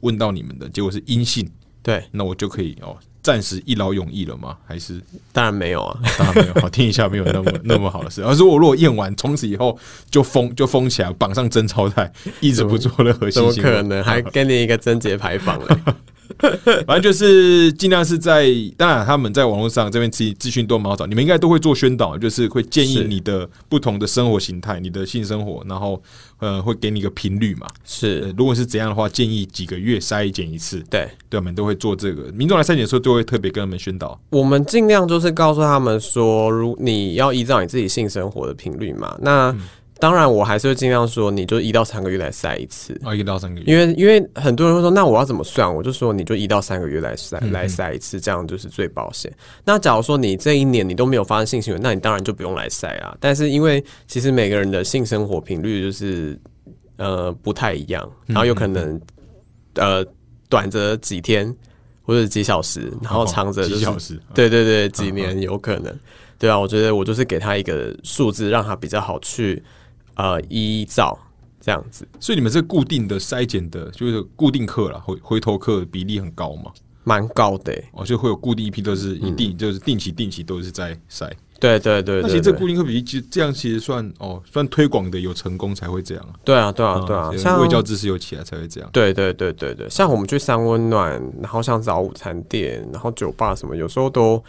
[0.00, 1.48] 问到你们的结果是阴性，
[1.82, 4.56] 对，那我就可以哦，暂时一劳永逸了吗？
[4.66, 5.00] 还是
[5.32, 8.22] 当然没有啊，当然没有，好听一下没有那么那么好的事。
[8.22, 9.78] 而是我如果验完，从此以后
[10.10, 14.04] 就封就封起来，绑上贞操带，一直不做任何怎么性行为可能？
[14.04, 15.76] 还给你一个贞节牌坊嘞？
[16.86, 26.02] 反正就是尽量是在，当然他们在网络上这边咨资讯都蛮好找，你们应该都会做宣导，就是会建议你的不同的生活形态、你的性生活，然后
[26.38, 27.66] 呃会给你一个频率嘛。
[27.66, 31.08] 呃是，如果是怎样的话，建议几个月筛检一次，对。
[31.28, 32.30] 对，我们都会做这个。
[32.32, 34.18] 民众来筛检的时候，就会特别跟他们宣导。
[34.30, 39.16] 我们尽量就是告诉他们说，如你要依照你自己性生活的频率嘛。
[39.20, 39.54] 那、
[40.00, 42.98] 当然，我还是会尽量说，你就一到三个月来塞一次。
[43.04, 45.72] 啊，一到三个月，因为因为很多人会说，那我要怎么算？
[45.72, 49.32] 我就说你就一到三个月来筛来塞一次，这样就是最保险。
[49.64, 53.16] 那假如说你这一年你都没有发生性行为，那你当然就不用来塞啊。
[53.20, 56.38] 但是因为其实每个人的性生活频率就是
[56.96, 59.00] 呃不太一样，然后有可能
[59.76, 60.04] 呃
[60.48, 61.54] 短则几天
[62.02, 65.96] 或者几小时，然后长则就是几小时，对对对，几年有可能，
[66.38, 69.62] 对啊，我觉得我就是给他一个数字，让他比较好去
[70.16, 71.18] 呃依照
[71.60, 76.72] 这样子，所以你们这固定的筛检的，就是固定客啦，回回头客比例很高嘛。
[77.06, 81.30] 蛮高的欸、哦，就会有固定一批都是一定、就是定期定期都是在筛。
[81.60, 86.32] 对对对那其实这固定课比例其实这样其实算哦算推广的有成功才会这样啊。
[86.42, 88.88] 对啊对啊对啊，嗯像卫教知识有起来才会这样。
[88.90, 94.42] 对对对对对，像我们去三温暖，然后像早午餐店，然后酒吧什么，有时候都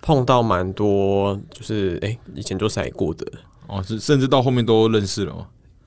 [0.00, 3.26] 碰到蛮多，就是哎、以前就筛过的，
[3.68, 5.46] 哦，是甚至到后面都认识了吗。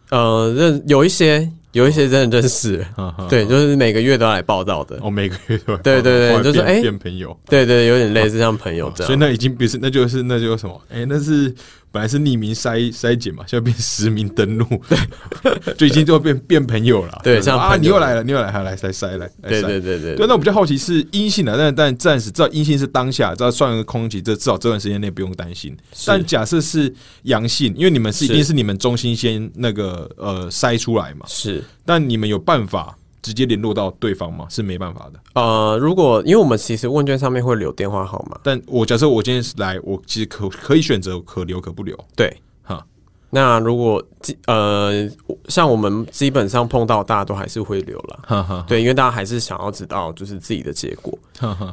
[0.09, 7.37] 呃，认有一些有一些真的认识，哈哈对，就是每个月都要来报道的，哦，每个月都会对对对就是哎变朋友。
[7.45, 10.81] 对对，有点类似像朋友这样，所以那已经不是，那就是那就是什么？
[10.89, 11.53] 哎、那是
[11.91, 17.19] 本来是匿名筛筛检嘛，现在变实名登录，对， 就已经就变变朋友了。
[17.23, 25.75] 对像啊，你又来了，你又来，还来来筛来来对筛对对对对，那我比较好奇是阴性的，但但暂时知道阴性是当下，知道算个空气，这至少这段时间内不用担心。
[26.05, 31.61] 但假设是阳性，因为你们是一定是你们中心先那个呃筛出来嘛，是。
[31.83, 34.45] 但你们有办法直接联络到对方吗？
[34.49, 35.19] 是没办法的。
[35.33, 41.97] 呃，如果因为我们其实问卷上面会留电话号码，但我假设我今天是来，我其实可可以选择可留可不留。
[42.15, 42.83] 对，哈，
[43.29, 45.09] 那如果基呃，
[45.47, 51.17] 像我们基本上碰到大家都还是会留了，哈哈对，因为大家还是想要知道就是自己的结果。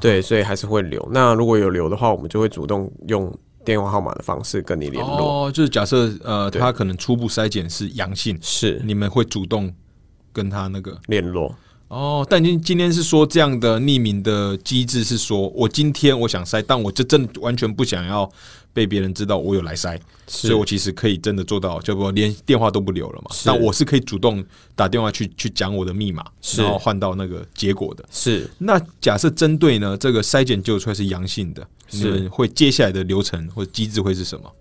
[0.01, 1.07] 对，所以还是会留。
[1.11, 3.31] 那如果有留的话，我们就会主动用
[3.65, 5.47] 电话号码的方式跟你联络。
[5.47, 9.71] 哦，就是假设呃，他可能初步筛检是阳性，是你们会主动
[10.33, 11.55] 跟他那个联络，
[11.89, 12.27] 哦。
[12.29, 18.31] 但今今天是说这样的匿名的机制是说，我今天我想塞，但我这真完全不想要
[18.73, 23.31] 被别人知道我有来塞，所以我其实可以真的做到，就不连电话都不留了嘛。
[23.33, 24.45] 是但我是可以主动
[24.77, 26.25] 打电话去去讲我的密码，
[26.57, 28.05] 然后换到那个结果的。
[28.11, 34.53] 是那假设针对呢这个筛检结果出来是阳性的，是你们会接下来的流程或机制会是什么？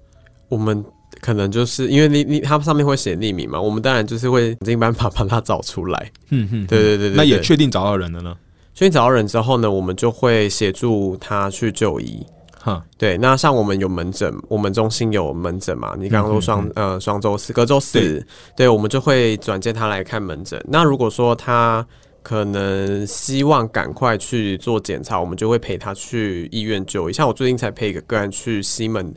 [0.49, 0.83] 我们
[1.21, 6.11] 可能就是因为你你它上面会写匿名嘛，我们当然就是会想尽办法把它找出来。
[6.29, 8.35] 嗯哼，对对对对那也确定找到人了呢？
[8.73, 12.25] 确定找到人之后呢，我们就会协助他去就医。
[12.59, 15.95] 哈，对，那像我们有门诊，我们中心有门诊嘛？
[15.97, 18.25] 你刚刚说双、呃双周四、隔周四，对
[18.57, 20.61] 对我们就会转接他来看门诊。
[20.67, 21.85] 那如果说他
[22.21, 27.13] 可能希望赶快去做检查，我们就会陪他去医院就医。
[27.13, 29.13] 像我最近才陪一个个案去西门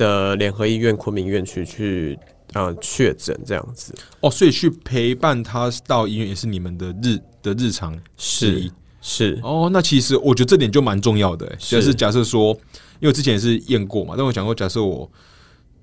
[0.00, 2.18] 的联合医院昆明院区去
[2.54, 3.94] 啊确诊，这样子。
[4.20, 8.70] 哦，所以去陪伴他到医院也是你们的日的日常是
[9.02, 9.38] 是。
[9.42, 9.68] 哦。
[9.70, 12.52] 那其实我觉得这点就蛮重要的、欸，就是假设说，
[12.98, 15.08] 因为我之前也是验过嘛，但我讲过，假设我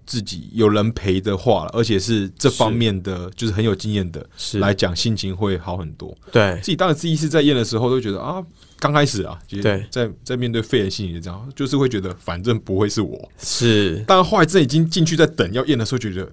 [0.08, 4.58] 自己有人陪的话，而且是这方面的就是很有经验的是。
[4.58, 6.18] 来讲，心情会好很多。
[6.32, 6.58] 对。
[6.64, 8.42] 自己当然第一次在验的时候都觉得啊，
[8.80, 9.86] 刚开始啊，对。
[9.92, 13.30] 在在面对肺炎心理这样，就是会觉得反正不会是我。
[13.38, 16.28] 是，但后来真的已经进去在等要验的时候，觉得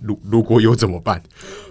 [0.00, 1.22] 如如果有怎么办？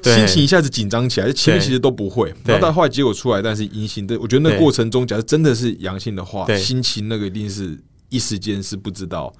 [0.03, 4.59] 心情一下子紧张起来，前面其实都不会，然后到后来结果出来，但是阴性的，我觉得那对。
[4.59, 7.77] 过程中，假如真的是阳性的话，心情那个一定是
[8.09, 9.31] 一时间是不知道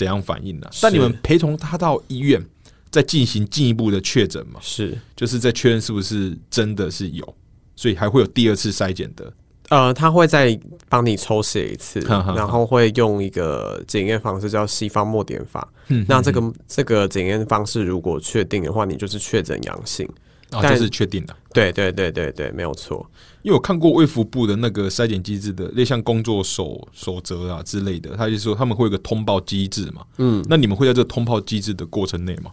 [0.00, 0.66] 怎样反应的。
[0.72, 2.42] 是但你们陪同他到医院，
[2.90, 4.96] 再进行进一步的确诊嘛，是。
[5.14, 7.34] 就是在确认是不是真的是有，
[7.76, 9.30] 所以还会有第二次筛检的。
[9.68, 10.58] 呃，他会再
[10.88, 15.68] 帮你抽血一次，然后会用一个检验方式叫西方墨点法。
[15.88, 20.08] 嗯那这个这个检验方式如果确定的话，你就是确诊阳性。
[20.50, 21.36] 啊，但这是确定的。
[21.52, 23.04] 对对对对对，没有错。
[23.42, 30.02] 因为我看过卫福部的那个筛检机制的，类像工作守守则啊之类的，他就说他们会有一个通报机制嘛。
[30.18, 32.52] 嗯，那你们会在这个通报机制的过程内吗？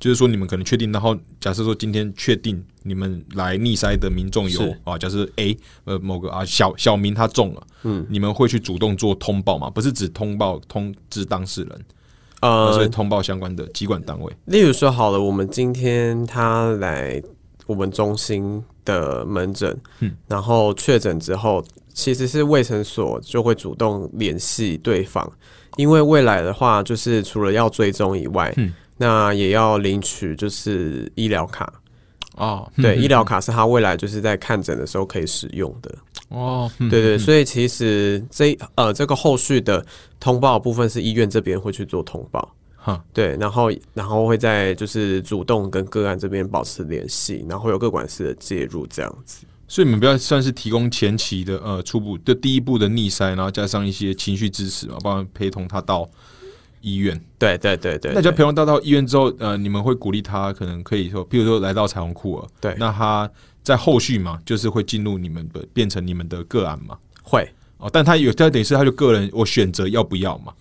[0.00, 9.70] 就是说你们可能确定，然后假设说今天确定你们来逆筛的民众有啊，假设 A 呃某个啊小小明他中了，嗯，你们会去主动做通报吗？
[9.70, 11.84] 不是只通报通知当事人，
[12.42, 14.32] 而是呃，通报相关的机关单位。
[14.46, 17.22] 例如说好了，我们今天他来
[17.66, 20.12] 我们中心的门诊，嗯。
[20.26, 25.30] 然后确诊之后，其实是卫生所就会主动联系对方，
[25.76, 28.74] 因为未来的话，就是除了要追踪以外，嗯。
[28.98, 31.72] 那也要领取就是医疗卡，
[32.36, 33.02] 哦，对，嗯。
[33.02, 35.94] 医疗卡是他未来就是在看诊的时候可以使用的，
[36.28, 36.88] 哦，嗯。
[36.88, 39.84] 对对，所以其实这呃这个后续的
[40.18, 42.54] 通报部分是医院这边会去做通报。
[42.84, 49.46] 哈，对，然后然后会在就是主动跟个案这边保持联系，然后会有各管事的介入这样子。
[49.68, 56.06] 所以你们不要算是提供前期的呃初步的第一步的逆筛，然后加上一些情绪支持嘛，帮忙陪同他到
[56.82, 57.18] 医院。
[57.38, 63.30] 对对对对，那就对陪同到到医院之后，呃，你们会鼓励他，可能可以说，譬如说来到彩虹库尔，对那他
[63.62, 66.98] 在后续嘛，就是会进入你们的变成你们的个案嘛。
[67.22, 67.48] 会。
[67.78, 70.52] 哦，但他有，他等于是他就个人，我选择要不要嘛，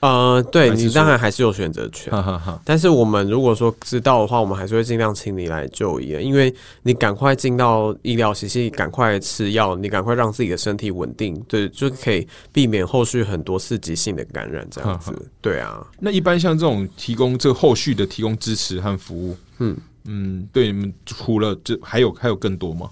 [0.00, 2.60] 呃，对你当然还是有选择权，哈哈哈。
[2.64, 15.12] 但是我们如果说知道的话，我们还是会尽量请你来就医的，因为你赶快进到医疗体系，赶快吃药，你赶快让自己的身体稳定，对，就可以避免后续很多刺激性的感染这样子。
[15.40, 22.90] 对啊，那一般像这种提供这个后续的提供支持和服务，嗯嗯，对你们除了这还有还有更多吗？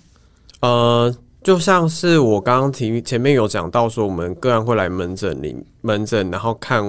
[0.61, 1.14] 呃，
[1.45, 6.82] 就像是我刚刚提前面有讲到说，我们个案会来门诊里门诊，然后看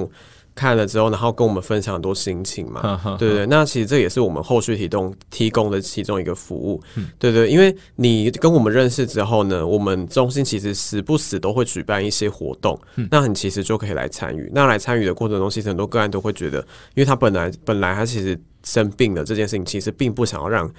[0.55, 3.17] 看了之后，然后跟我们分享很多心情嘛。
[3.19, 6.81] 对对，那其实这也是我们后续提供提供的其中一个服务。
[7.19, 12.79] 对对，因为你跟我们认识之后呢，我们中心其实时不时都会举办一些活动，
[13.11, 14.49] 那你其实就可以来参与。
[14.53, 16.59] 那来参与的过程中，其实很多个案都会觉得，
[16.93, 20.71] 因为他本来本来他其实生病了这件事情，其实并不想要让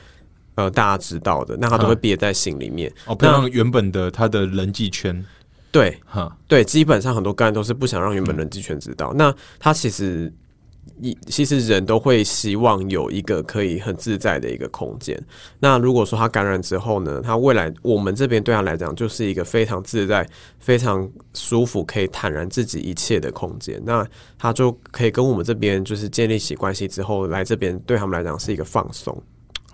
[0.56, 2.92] 呃大家知道的，那他都会憋在心里面。
[3.06, 5.24] 哦，不让原本的他的人际圈，
[5.70, 9.14] 对，哈，对，基本上很多个案都是不想让原本人际圈知道。
[9.14, 10.32] 那他其实
[11.02, 15.20] 一其实人都会希望有一个可以很自在的一个空间。
[15.58, 20.26] 那如果说他感染之后呢，他未来我们这边对他来讲就是一个非常自在、
[20.58, 23.82] 非常舒服、可以坦然自己一切的空间。
[23.84, 24.06] 那
[24.38, 29.20] 他就可以跟我们这边就是建立起关系之后，来这边对他们来讲是一个放松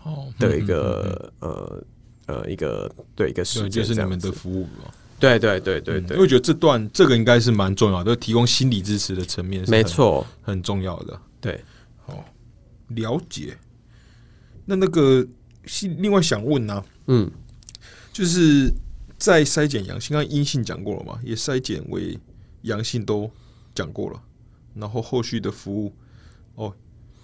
[0.04, 1.84] 哦的一个、呃
[2.26, 4.94] 呃一个对一个时，间，就是你们的服务了。
[5.18, 11.20] 对对对对对因为，我觉得这段这个应该是蛮重要的，就提供心理支持的层面，没，错，很重要的。
[11.40, 11.62] 对。
[12.88, 13.56] 了解。
[14.66, 15.26] 那那个
[15.64, 17.30] 是另外想问呢、嗯，
[18.12, 18.70] 就是
[19.16, 22.18] 在筛检阳性，刚刚阴性讲过了嘛，也筛检为
[22.62, 23.30] 阳性都
[23.74, 24.22] 讲过了，
[24.74, 25.92] 然后后续的服务
[26.56, 26.74] 哦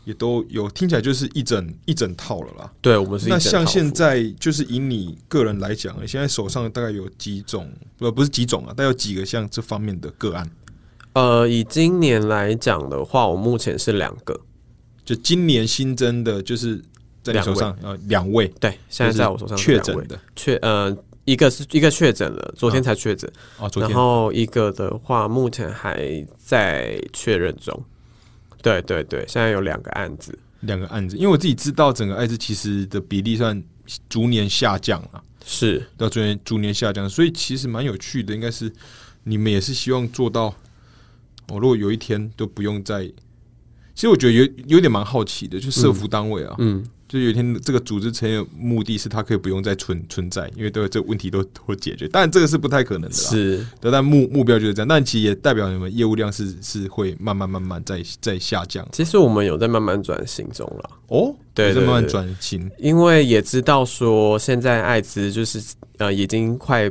[0.08, 2.72] 也都有，听起来就是一整一整套了啦。
[2.80, 10.50] 对，我们是一那像现在就是以你个人来讲，现在手上大概有几种，呃不是几种啊，大概有几个像这方面的个案。
[11.12, 14.40] 呃，以今年来讲的话，我目前是两个，
[15.04, 16.82] 就今年新增的，就是
[17.22, 17.54] 在你两位。
[17.54, 20.18] 手上呃两位，对，现在在我手上确诊的。
[20.34, 20.96] 确呃，
[21.26, 23.30] 一个是一个确诊了，昨天才确诊，
[23.76, 27.78] 然后一个的话目前还在确认中。
[28.62, 33.62] 对对对，现在有两个案子，两个案子，因为我自己知道整个艾滋其实的比例算
[34.08, 35.86] 逐年下降了，是。
[35.96, 38.70] 到逐年逐年下降，所以其实蛮有趣的，应该是
[39.24, 40.46] 你们也是希望做到，
[41.48, 43.04] 哦，如果有一天都不用再，
[43.94, 58.86] 其实我觉得有有点蛮好奇的，就社服单位啊，嗯，就有一天这个组织成员目的是它可以不用再存存在，因为都有这个问题都都解决，但这个是不太可能的啦，是，但目目标就是这样，但其实也代表你们业务量是是会慢慢慢慢在在下降。
[58.92, 60.90] 其实我们有在慢慢转型中了。
[61.06, 62.70] 哦，对在慢慢转型？
[62.78, 65.62] 因为也知道说现在艾滋就是
[65.96, 66.90] 呃已经快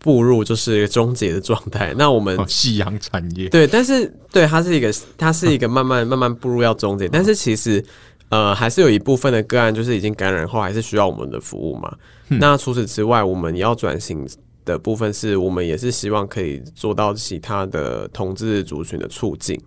[0.00, 3.48] 步入就是终结的状态， 那我们哦，夕阳产业。
[3.48, 7.82] 对，但是对它是一个，它是一个慢慢慢慢步入要终结，但是其实
[8.30, 11.94] 呃还是有一部分的个案就是已经感染后还是需要我们的服务嘛。
[12.28, 14.26] 那除此之外，我们要转型
[14.64, 19.60] 的部分是我们也是希望可以做到其他的同志族群的促进。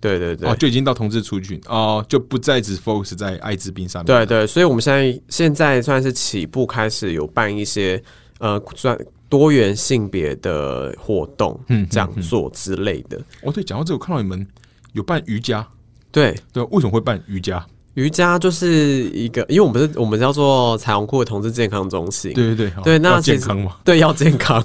[0.00, 0.48] 对对对。
[0.48, 4.06] 哦，就已经到同志族群哦，就不再只 focus 在艾滋病上面。
[4.06, 8.02] 对对，所以我们现在现在算是起步开始有办一些
[8.38, 13.16] 呃专多元性别的活动、嗯讲座之类的。
[13.42, 14.46] 哦，对，讲到这，我看到你们
[14.92, 15.66] 有办瑜伽，
[16.12, 17.64] 对，对，为什么会办瑜伽？
[17.96, 24.62] 瑜伽就是一个，因为我们是我们叫做彩虹库的同志健康中心，对对对，哦对那要健康嘛，对要健康，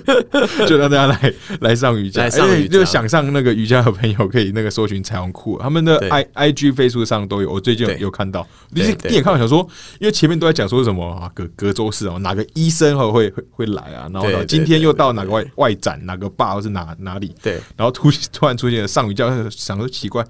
[0.68, 2.78] 就让大家来来上瑜伽，来上瑜伽。
[2.78, 9.66] 就想上那个瑜伽的朋友可以那个搜寻彩虹裤，他们的 i i g Facebook 上都有，我最近有有看到，就是你也看到想说，
[9.98, 17.54] 因为前面都在讲说什么啊，隔隔周四哦，哪个医生会会会会来啊，然后今天又到哪个外外展，哪个坝或是哪哪里，对。
[17.74, 20.22] 然后突突然出现了上瑜伽，想说奇怪，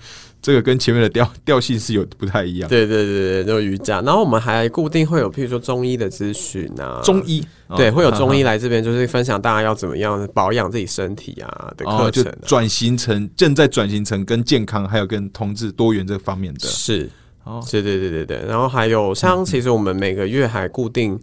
[0.47, 2.71] 这个跟前面的调 调性是有不太一样。
[2.71, 4.01] 对对对对，就瑜伽。
[4.03, 7.45] 然后我们还固定会有，譬如说中医的咨询啊，中医
[7.77, 12.39] 对，会有中医来这边，就是分享大家要怎么样保养自己身体啊的，课程、啊。
[12.47, 17.11] 转型成正在转型成跟健康还有跟同志多元这方面的是，
[17.43, 18.45] 哦对对对对对。
[18.47, 21.19] 然后还有像，其实我们每个月还固定。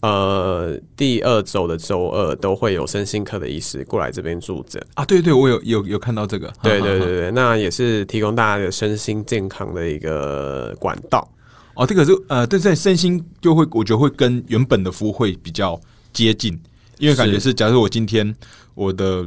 [0.00, 4.80] 呃，第二周的周二都会有身心科的医师过来这边住诊。
[4.94, 11.28] 啊，对对，我有有有看到这个， 对对哈哈对对，那也是提供大家的身心健康的一个管道。
[11.74, 15.80] 哦，这个是呃，对在身心就会，我觉得会跟原本的服务会比较
[16.12, 16.58] 接近，
[16.98, 18.34] 因为感觉是是，假如我今天
[18.74, 19.24] 我的，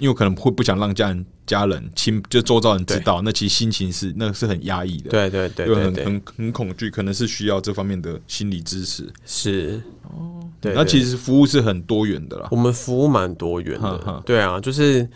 [0.00, 9.08] 因为我可能会不想让家人、家人亲，就周遭人知道，那其实心情是那个是很压抑的，，对对对又很很很恐惧，可能是需要这方面的心理支持。
[9.24, 10.72] 是哦，对。
[10.74, 12.48] 那其实服务是很多元的啦。
[12.50, 15.06] 我们服务蛮多元的，对啊，就是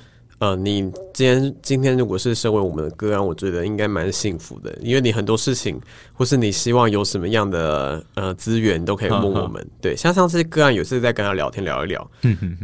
[0.44, 0.82] 呃，你
[1.14, 5.80] 今天今天如果是身为我们的个案，我觉得应该蛮幸福的，因为你很多事情，
[6.12, 9.66] 或是你希望有什么样的呃资源，你都可以问我们。
[9.80, 12.10] 对，像上次个案有次在跟他聊天聊一聊，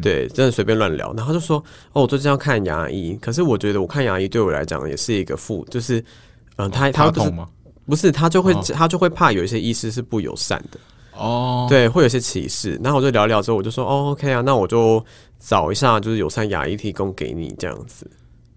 [0.03, 1.57] 对，真的随便乱聊，然后就说
[1.95, 5.99] 哦，我最近要看牙医，可是我觉得我看牙医对我来讲也是一个负，就是
[6.57, 7.49] 嗯、呃，他他不是怕痛吗？
[7.87, 10.79] 不是他就会、哦他就会怕有一些医师是不友善的。
[11.21, 12.81] 哦，对，会有些歧视。
[12.83, 15.05] 然后我就聊聊之后，我就说，哦，OK 啊，那我就
[15.39, 18.11] 找一下，就是友善牙医提供给你这样子。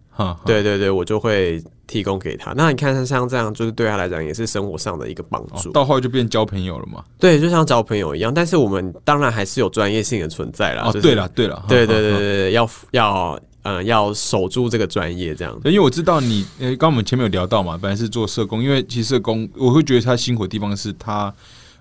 [0.09, 2.53] 哈，哈，对对对，我就会提供给他。
[2.55, 5.69] 那你看像这样，就是对他来讲也是生活上的一个帮助。
[5.69, 7.03] 哦到后来就变交朋友了嘛。
[7.17, 10.83] 对，就像交朋友一样，但是我们当然还是有专业性的存在啦。
[10.85, 16.45] 哦，就是对了，对了，对对对对对，要要嗯要守住这个专业，这样对因为我知道你，
[16.77, 21.33] 刚我们前面有聊到嘛，本来是做社工，因为其实社工我会觉得他辛苦的地方是他，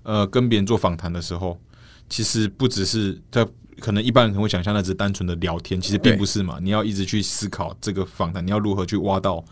[0.02, 1.58] 呃，跟别人做访谈的时候，
[2.08, 3.46] 其实不只是在
[3.80, 9.44] 可能一般人可能会想象那只是单纯的聊天，其实并不是嘛，你要一直去思考这个访谈，你要如何去挖到，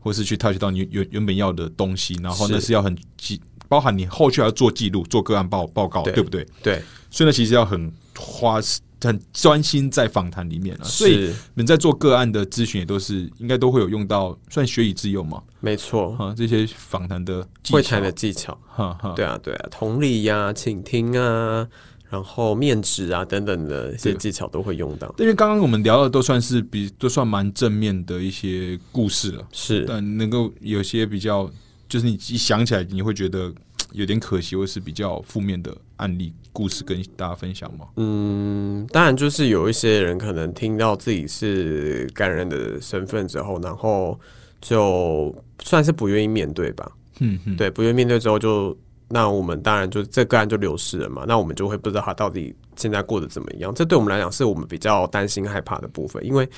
[0.00, 2.72] 或是去 touch 到你原原本要的东西，然后那是。
[2.72, 6.46] 要很记，包含你后续还要做记录、做个案报报告，对对不对？
[6.62, 8.60] 对，所以呢，其实要很花
[9.02, 21.66] 很专心在访谈里面啊，所以是你在做个案的咨询也都是应该都会有用到，算学以致用嘛，没错，哈，这些访谈的会谈的，技巧，哈哈，对啊对啊，同理呀、倾听啊，
[22.10, 25.14] 然后面质啊等等的一些技巧都会用到。
[25.18, 29.84] 因为刚刚我们聊的都算是比都算蛮正面的一些故事了，是。
[29.86, 31.50] 但能够有些比较，
[31.88, 33.52] 就是你一想起来你会觉得
[33.92, 37.86] 有点可惜，或是比较负面的案例故事跟大家分享吗？
[37.96, 44.18] 嗯，当然就是有一些人可能听到自己是感染的身份之后，然后
[44.60, 46.90] 就算是不愿意面对吧。
[47.20, 48.76] 嗯嗯，对，不愿意面对之后就，
[49.08, 51.24] 那我们当然就这个案就流失了嘛。
[51.28, 53.72] 那我们就会不知道他到底现在过得怎么样。
[53.74, 56.48] 这对我们来讲是我们比较担心害怕的部分，因为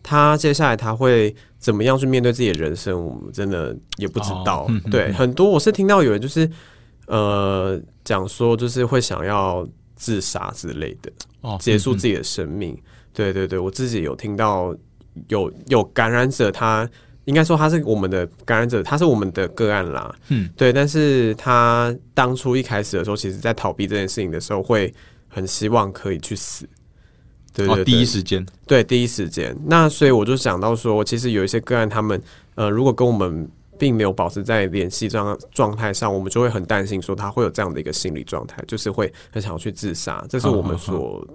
[0.00, 4.68] 他接下来他会怎么样去面对自己的人生，我们真的也不知道。
[4.90, 6.48] 对，嗯很多我是听到有人就是
[7.06, 11.10] 呃讲说，就是会想要自杀之类的。
[11.42, 12.76] 哦，嗯结束自己的生命。
[13.12, 14.74] 对对对，我自己有听到
[15.28, 16.88] 有有感染者他，
[17.26, 20.14] 应该说他是我们的感染者，他是我们的个案啦。
[20.28, 24.92] 嗯，对，但是他当初一开始的时候，其实在逃避这件事情的时候，会
[25.28, 26.66] 很希望可以去死。
[27.54, 29.54] 对对哦，对，第一时间，对第一时间。
[29.66, 32.18] 那所以我就想到说，其实有一些个案，他们
[32.54, 33.46] 呃，如果跟我们
[33.82, 41.26] 并没有保持在联系状状态上，我们就会很担心说他会有这样的一个心理状态，就是会很想要去自杀，这是我们所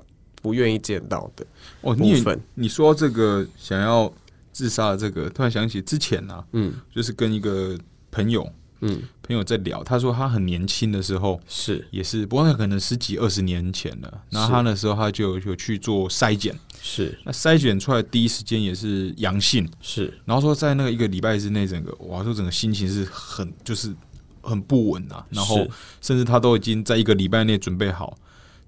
[0.42, 1.46] 不愿意见到的
[1.82, 2.24] 哦，你。
[2.54, 4.10] 你说这个想要
[4.54, 7.78] 自杀的这个，突然想起之前啊，嗯就是跟一个
[8.10, 14.22] 朋友嗯，朋友在聊，他说他很年轻的时候是也是，不过那可能十几二十年前了。
[14.30, 17.18] 然后他那时候他就有去做筛检，是。
[17.24, 20.14] 那筛选出来第一时间也是阳性，是。
[20.26, 23.94] 然后说在那个一个礼拜之内，整个哇，说整个心情是很就是
[24.42, 25.68] 很不稳啊，然后
[26.02, 28.18] 甚至他都已经在一个礼拜内准备好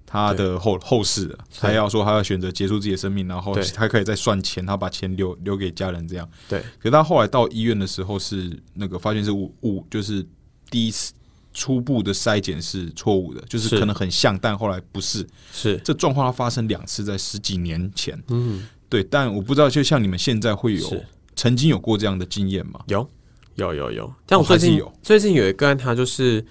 [0.04, 3.64] 他的后后事了，他要说他要选择结束自己的生命，然后对。
[3.64, 6.28] 他可以再算钱，他把钱留留给家人这样。
[6.48, 6.60] 对。
[6.78, 10.26] 可是他后来到医院的时候是那个发现是误误，就是
[10.68, 11.12] 第一次
[11.52, 15.26] 初步的筛检是错误的，就是是可能很像，但后来不是。
[15.52, 18.20] 是，这状况它发生两次，在十几年前。
[18.28, 22.80] 嗯，对，但我不知道，就像你们现在会有曾经有过这样的经验吗？
[22.86, 23.08] 有
[23.56, 24.14] 有有有。
[24.26, 26.44] 但我最近、是有最近有一个案，他就是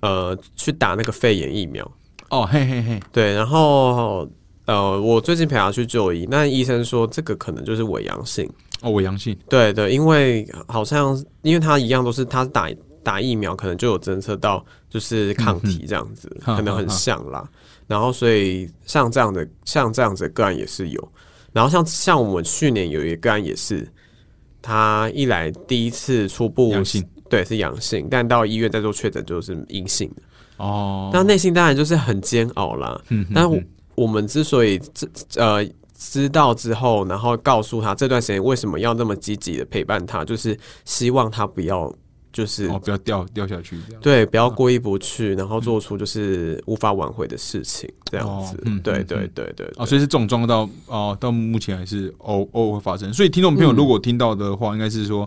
[0.00, 1.88] 呃去打那个肺炎疫苗，
[2.30, 4.28] 哦，嘿嘿嘿，对，然后
[4.64, 8.50] 呃我最近陪他去就医，那医生说这个可能就是伪阳性。
[8.82, 12.68] 哦，伪阳性，对对，因为好像因为他一样都是他打
[13.06, 17.48] 打疫苗，可能就有侦测到就是抗体这样子，嗯可能很像啦。
[17.86, 21.12] 然后所以像这样的像这样子的个案也是有，
[21.52, 23.86] 然后像像我们去年有一个个案也是，
[24.60, 27.00] 他一来第一次初步阳性，
[27.30, 30.22] 对是阳性，但到医院再做确诊就是阴性的，
[30.56, 33.00] 哦，那内心当然就是很煎熬啦。
[33.10, 33.32] 嗯哼。
[33.32, 33.48] 但
[33.94, 35.64] 我们之所以知呃
[35.96, 41.94] 知道之后，然后告诉他这段时间为什么要那么积极的陪伴他，就是希望他不要
[42.36, 43.78] 就是、哦，不要掉掉下去。
[44.02, 48.54] 对不要过意不去，然后做出就是无法挽回的事情，这样子。
[48.56, 53.10] 哦嗯对对对对哦，所以是这种状况到哦，到目前还是偶偶尔会发生。
[53.10, 55.26] 所以听众朋友嗯如果听到的话，应该是说，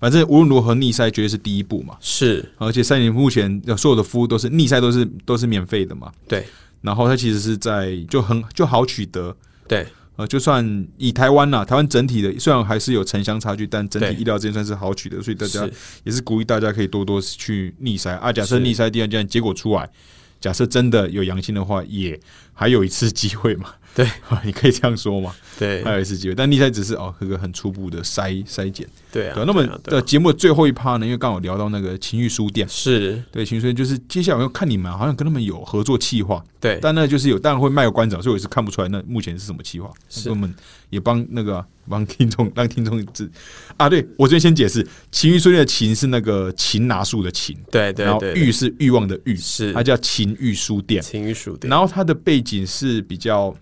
[0.00, 1.96] 反正无论如何逆塞绝对是第一步嘛。
[2.00, 6.10] 是，而且三年目前的所有的服务都是逆塞都是都是免费的嘛。
[6.26, 6.44] 对
[6.80, 9.36] 然后它其实是在就很就好取得，
[9.68, 9.86] 对
[10.18, 15.64] 呃，就算以台湾呐，台湾整体的虽然还是有城乡差距，但整体医疗资源算是好取得，所以大家
[16.02, 18.32] 也是鼓励大家可以多多去逆筛啊。
[18.32, 19.88] 假设是逆筛第二阶段结果出来，
[20.40, 22.18] 假设真的有阳性的话，也
[22.54, 23.70] 还有一次机会嘛。
[23.94, 24.08] 对，
[24.44, 26.34] 你可以这样说嘛，对还有一次机会。
[26.34, 28.86] 但逆筛只是哦，这个很初步的筛筛检。
[29.10, 29.44] 对啊对，。
[29.44, 39.90] 那么的节目的最后一趴呢，因为刚好聊到那个情欲书店，是对情欲书店就是接下来我要看你们好像跟他们有合作企划，对但那就是有当然会卖个关子，所以我也是看不出来那目前是什么企划。
[40.08, 40.54] 是我们
[40.90, 43.30] 也帮那个啊帮听众让听众知
[43.76, 51.02] 啊，对我这边先解释，情欲书店的情是那个擒拿术的擒，然后对对对，欲是欲望的欲，是它叫情欲书店。
[51.02, 53.54] 情欲书店，然后它的背景是比较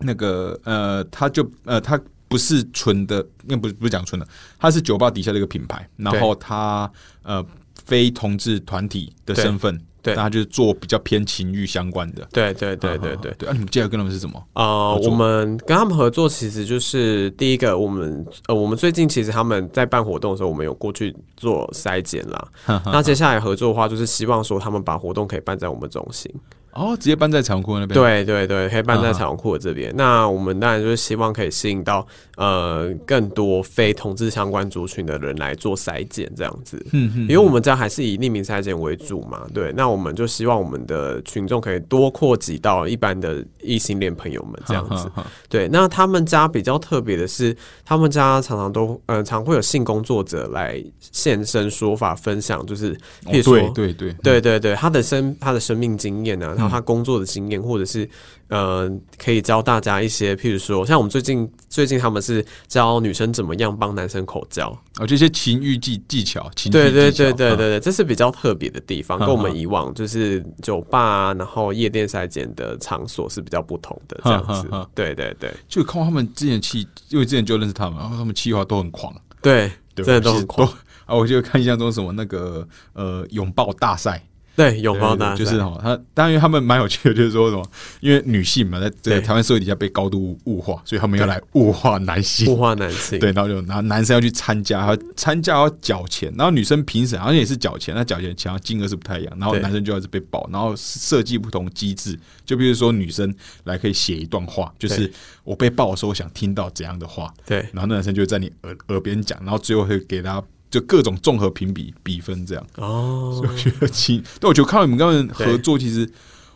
[0.00, 4.26] 那个呃，它就呃，它不是纯的，应该不是不是讲纯的，
[4.58, 6.90] 它是酒吧底下的一个品牌，然后它
[7.22, 7.44] 呃
[7.84, 9.78] 非同志团体的身份。
[10.08, 12.26] 对那他就是做比较偏情欲相关的。
[12.32, 13.32] 对对对对对。
[13.38, 14.42] 对，啊，你们接下来跟他们是什么？
[14.54, 22.48] 呃，我们跟他们合作，其实就是第一个，我们呃，我们最近其实他们在办活动的时候，我们有过去做筛检啦。
[22.86, 26.32] 那接下来合作的话，就是希望说他们把活动可以办在我们中心。
[26.78, 29.92] 哦，直接搬在彩虹库那边。，对对对，可以搬在啊彩虹库的这边。
[29.96, 32.06] 那我们当然就是希望可以吸引到
[32.36, 36.76] 呃更多非同志相关族群的人来做筛检，这样子。
[36.92, 39.72] 嗯嗯因为我们这样还是以匿名筛检为主嘛，对。
[39.76, 45.02] 那我们就希望我们的群众可以多扩及到一般的异性恋朋友们这样子。
[45.04, 45.10] 子。
[45.48, 52.92] 对，那他们家比较特别的是，他们家常常都呃常会有性工作者来现身说法分享，就是
[53.24, 53.58] 哦譬如说。
[53.74, 58.08] 对对对对对对，他的生他的生命经验啊，然后他工作的经验，或者是
[58.48, 74.66] 呃，可以教大家一些，譬如说，像我们最近最近他们是教女生怎么样帮男生口交，哦，这些情欲技技巧，情欲对对技巧嗯对对对对，这是比较特别的地方，嗯跟我们以往就是酒吧啊，然后夜店筛检的场所是比较不同的这样子。
[74.66, 74.86] 嗯嗯嗯。
[74.94, 75.52] 对对对。
[75.68, 80.68] 就看他们之前气，因为之前就认识他们，然后他们气话都很狂，对，真的都很狂。
[81.06, 84.22] 啊，我就看印象中什么那个呃拥抱大赛，
[84.58, 87.64] 对，拥抱大赛对对对就是哈，他当然他们蛮有趣的， 就是说什么，
[88.00, 92.56] 因为女性嘛，在这个对台湾社会底下被高度物化，所以他们要来物化男性物。
[92.56, 93.16] 化男性。
[93.20, 103.32] 对，然后就然后男生要去参加，还要参加要缴钱，然后女生评审好像也是缴钱，那缴钱钱金额是不太一样，然后男生就要是被爆，然后设计不同机制，就比如说女生
[103.62, 105.08] 来可以写一段话，就是
[105.44, 112.66] 我被爆的时候我想听到怎样的话，对然后那男生就在你耳耳边讲，然后最后会给他就各种综合评比比分这样。
[112.76, 116.08] 哦，我觉得其，但我觉得看到你们跟他们合作，其实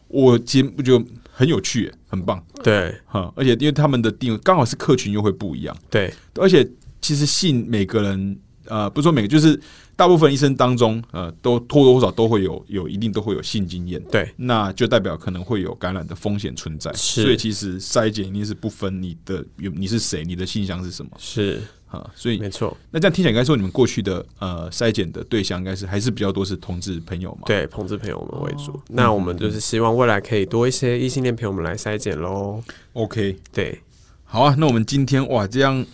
[0.08, 3.32] 我其实我觉得很有趣，很棒对哈。
[3.36, 6.68] 而且因为他们的定位刚好是客群又会不一样，对而且
[7.00, 9.58] 其实信每个人呃，不是说每个，就是
[9.94, 14.02] 大部分医生当中呃，都或多或少都会有有一定都会有性经验。
[14.10, 22.74] 对那就代表可能会有感染的风险存在，是所以其实筛检一定是不分你的你是谁，你的性向是什么是啊，所以没错。
[22.90, 27.42] 那这样听起来，应该说你们过去的呃筛检的对象，应该是还是比较多是同志朋友嘛？
[27.44, 28.80] 对，同志朋友们为哦主。
[28.88, 32.62] 那我们就是希望未来可以多一些异性恋朋友们来筛检喽。
[32.94, 33.78] ，OK，对，
[34.24, 34.54] 好啊。
[34.58, 35.84] 那我们今天哇，这样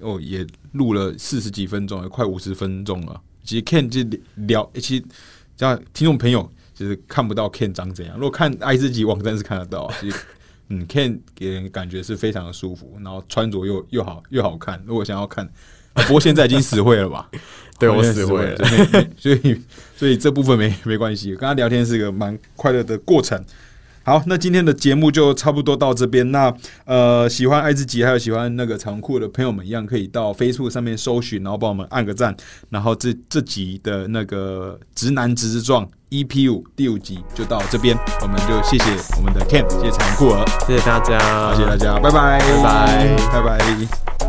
[0.00, 3.18] 哦也录了四十几分钟，也快五十分钟了。
[3.46, 5.04] 其实 Ken 就聊，其实
[5.56, 9.94] 这样听众朋友其实看不到 Ken 长怎样，如果看爱自己网站是看得到啊。
[10.02, 10.18] 其实
[10.68, 14.82] 嗯，Ken 给人感觉是非常的舒服，然后穿着又又好又好看。
[14.84, 15.46] 如果想要看，
[15.94, 17.30] 啊不过现在已经死会了吧？
[17.78, 18.64] 对我死会了。
[18.66, 19.62] 所以所以
[19.96, 23.40] 所以这部分没没关系，跟他聊天是一个蛮快乐的过程。
[24.06, 26.30] 好，那今天的节目就差不多到这边。
[26.30, 26.54] 那
[26.84, 32.32] 呃，喜欢爱自己还有喜欢那个长裤的朋友们，一样可以到 Facebook 上面搜寻，然后帮我们按个赞。
[32.70, 38.84] 然后这这集的那个直男直直撞 EP 五第五集就到这边，我们就谢谢
[39.16, 44.25] 我们的 Ken，谢谢长裤儿，谢谢大家，谢谢大家，拜拜，拜拜拜拜。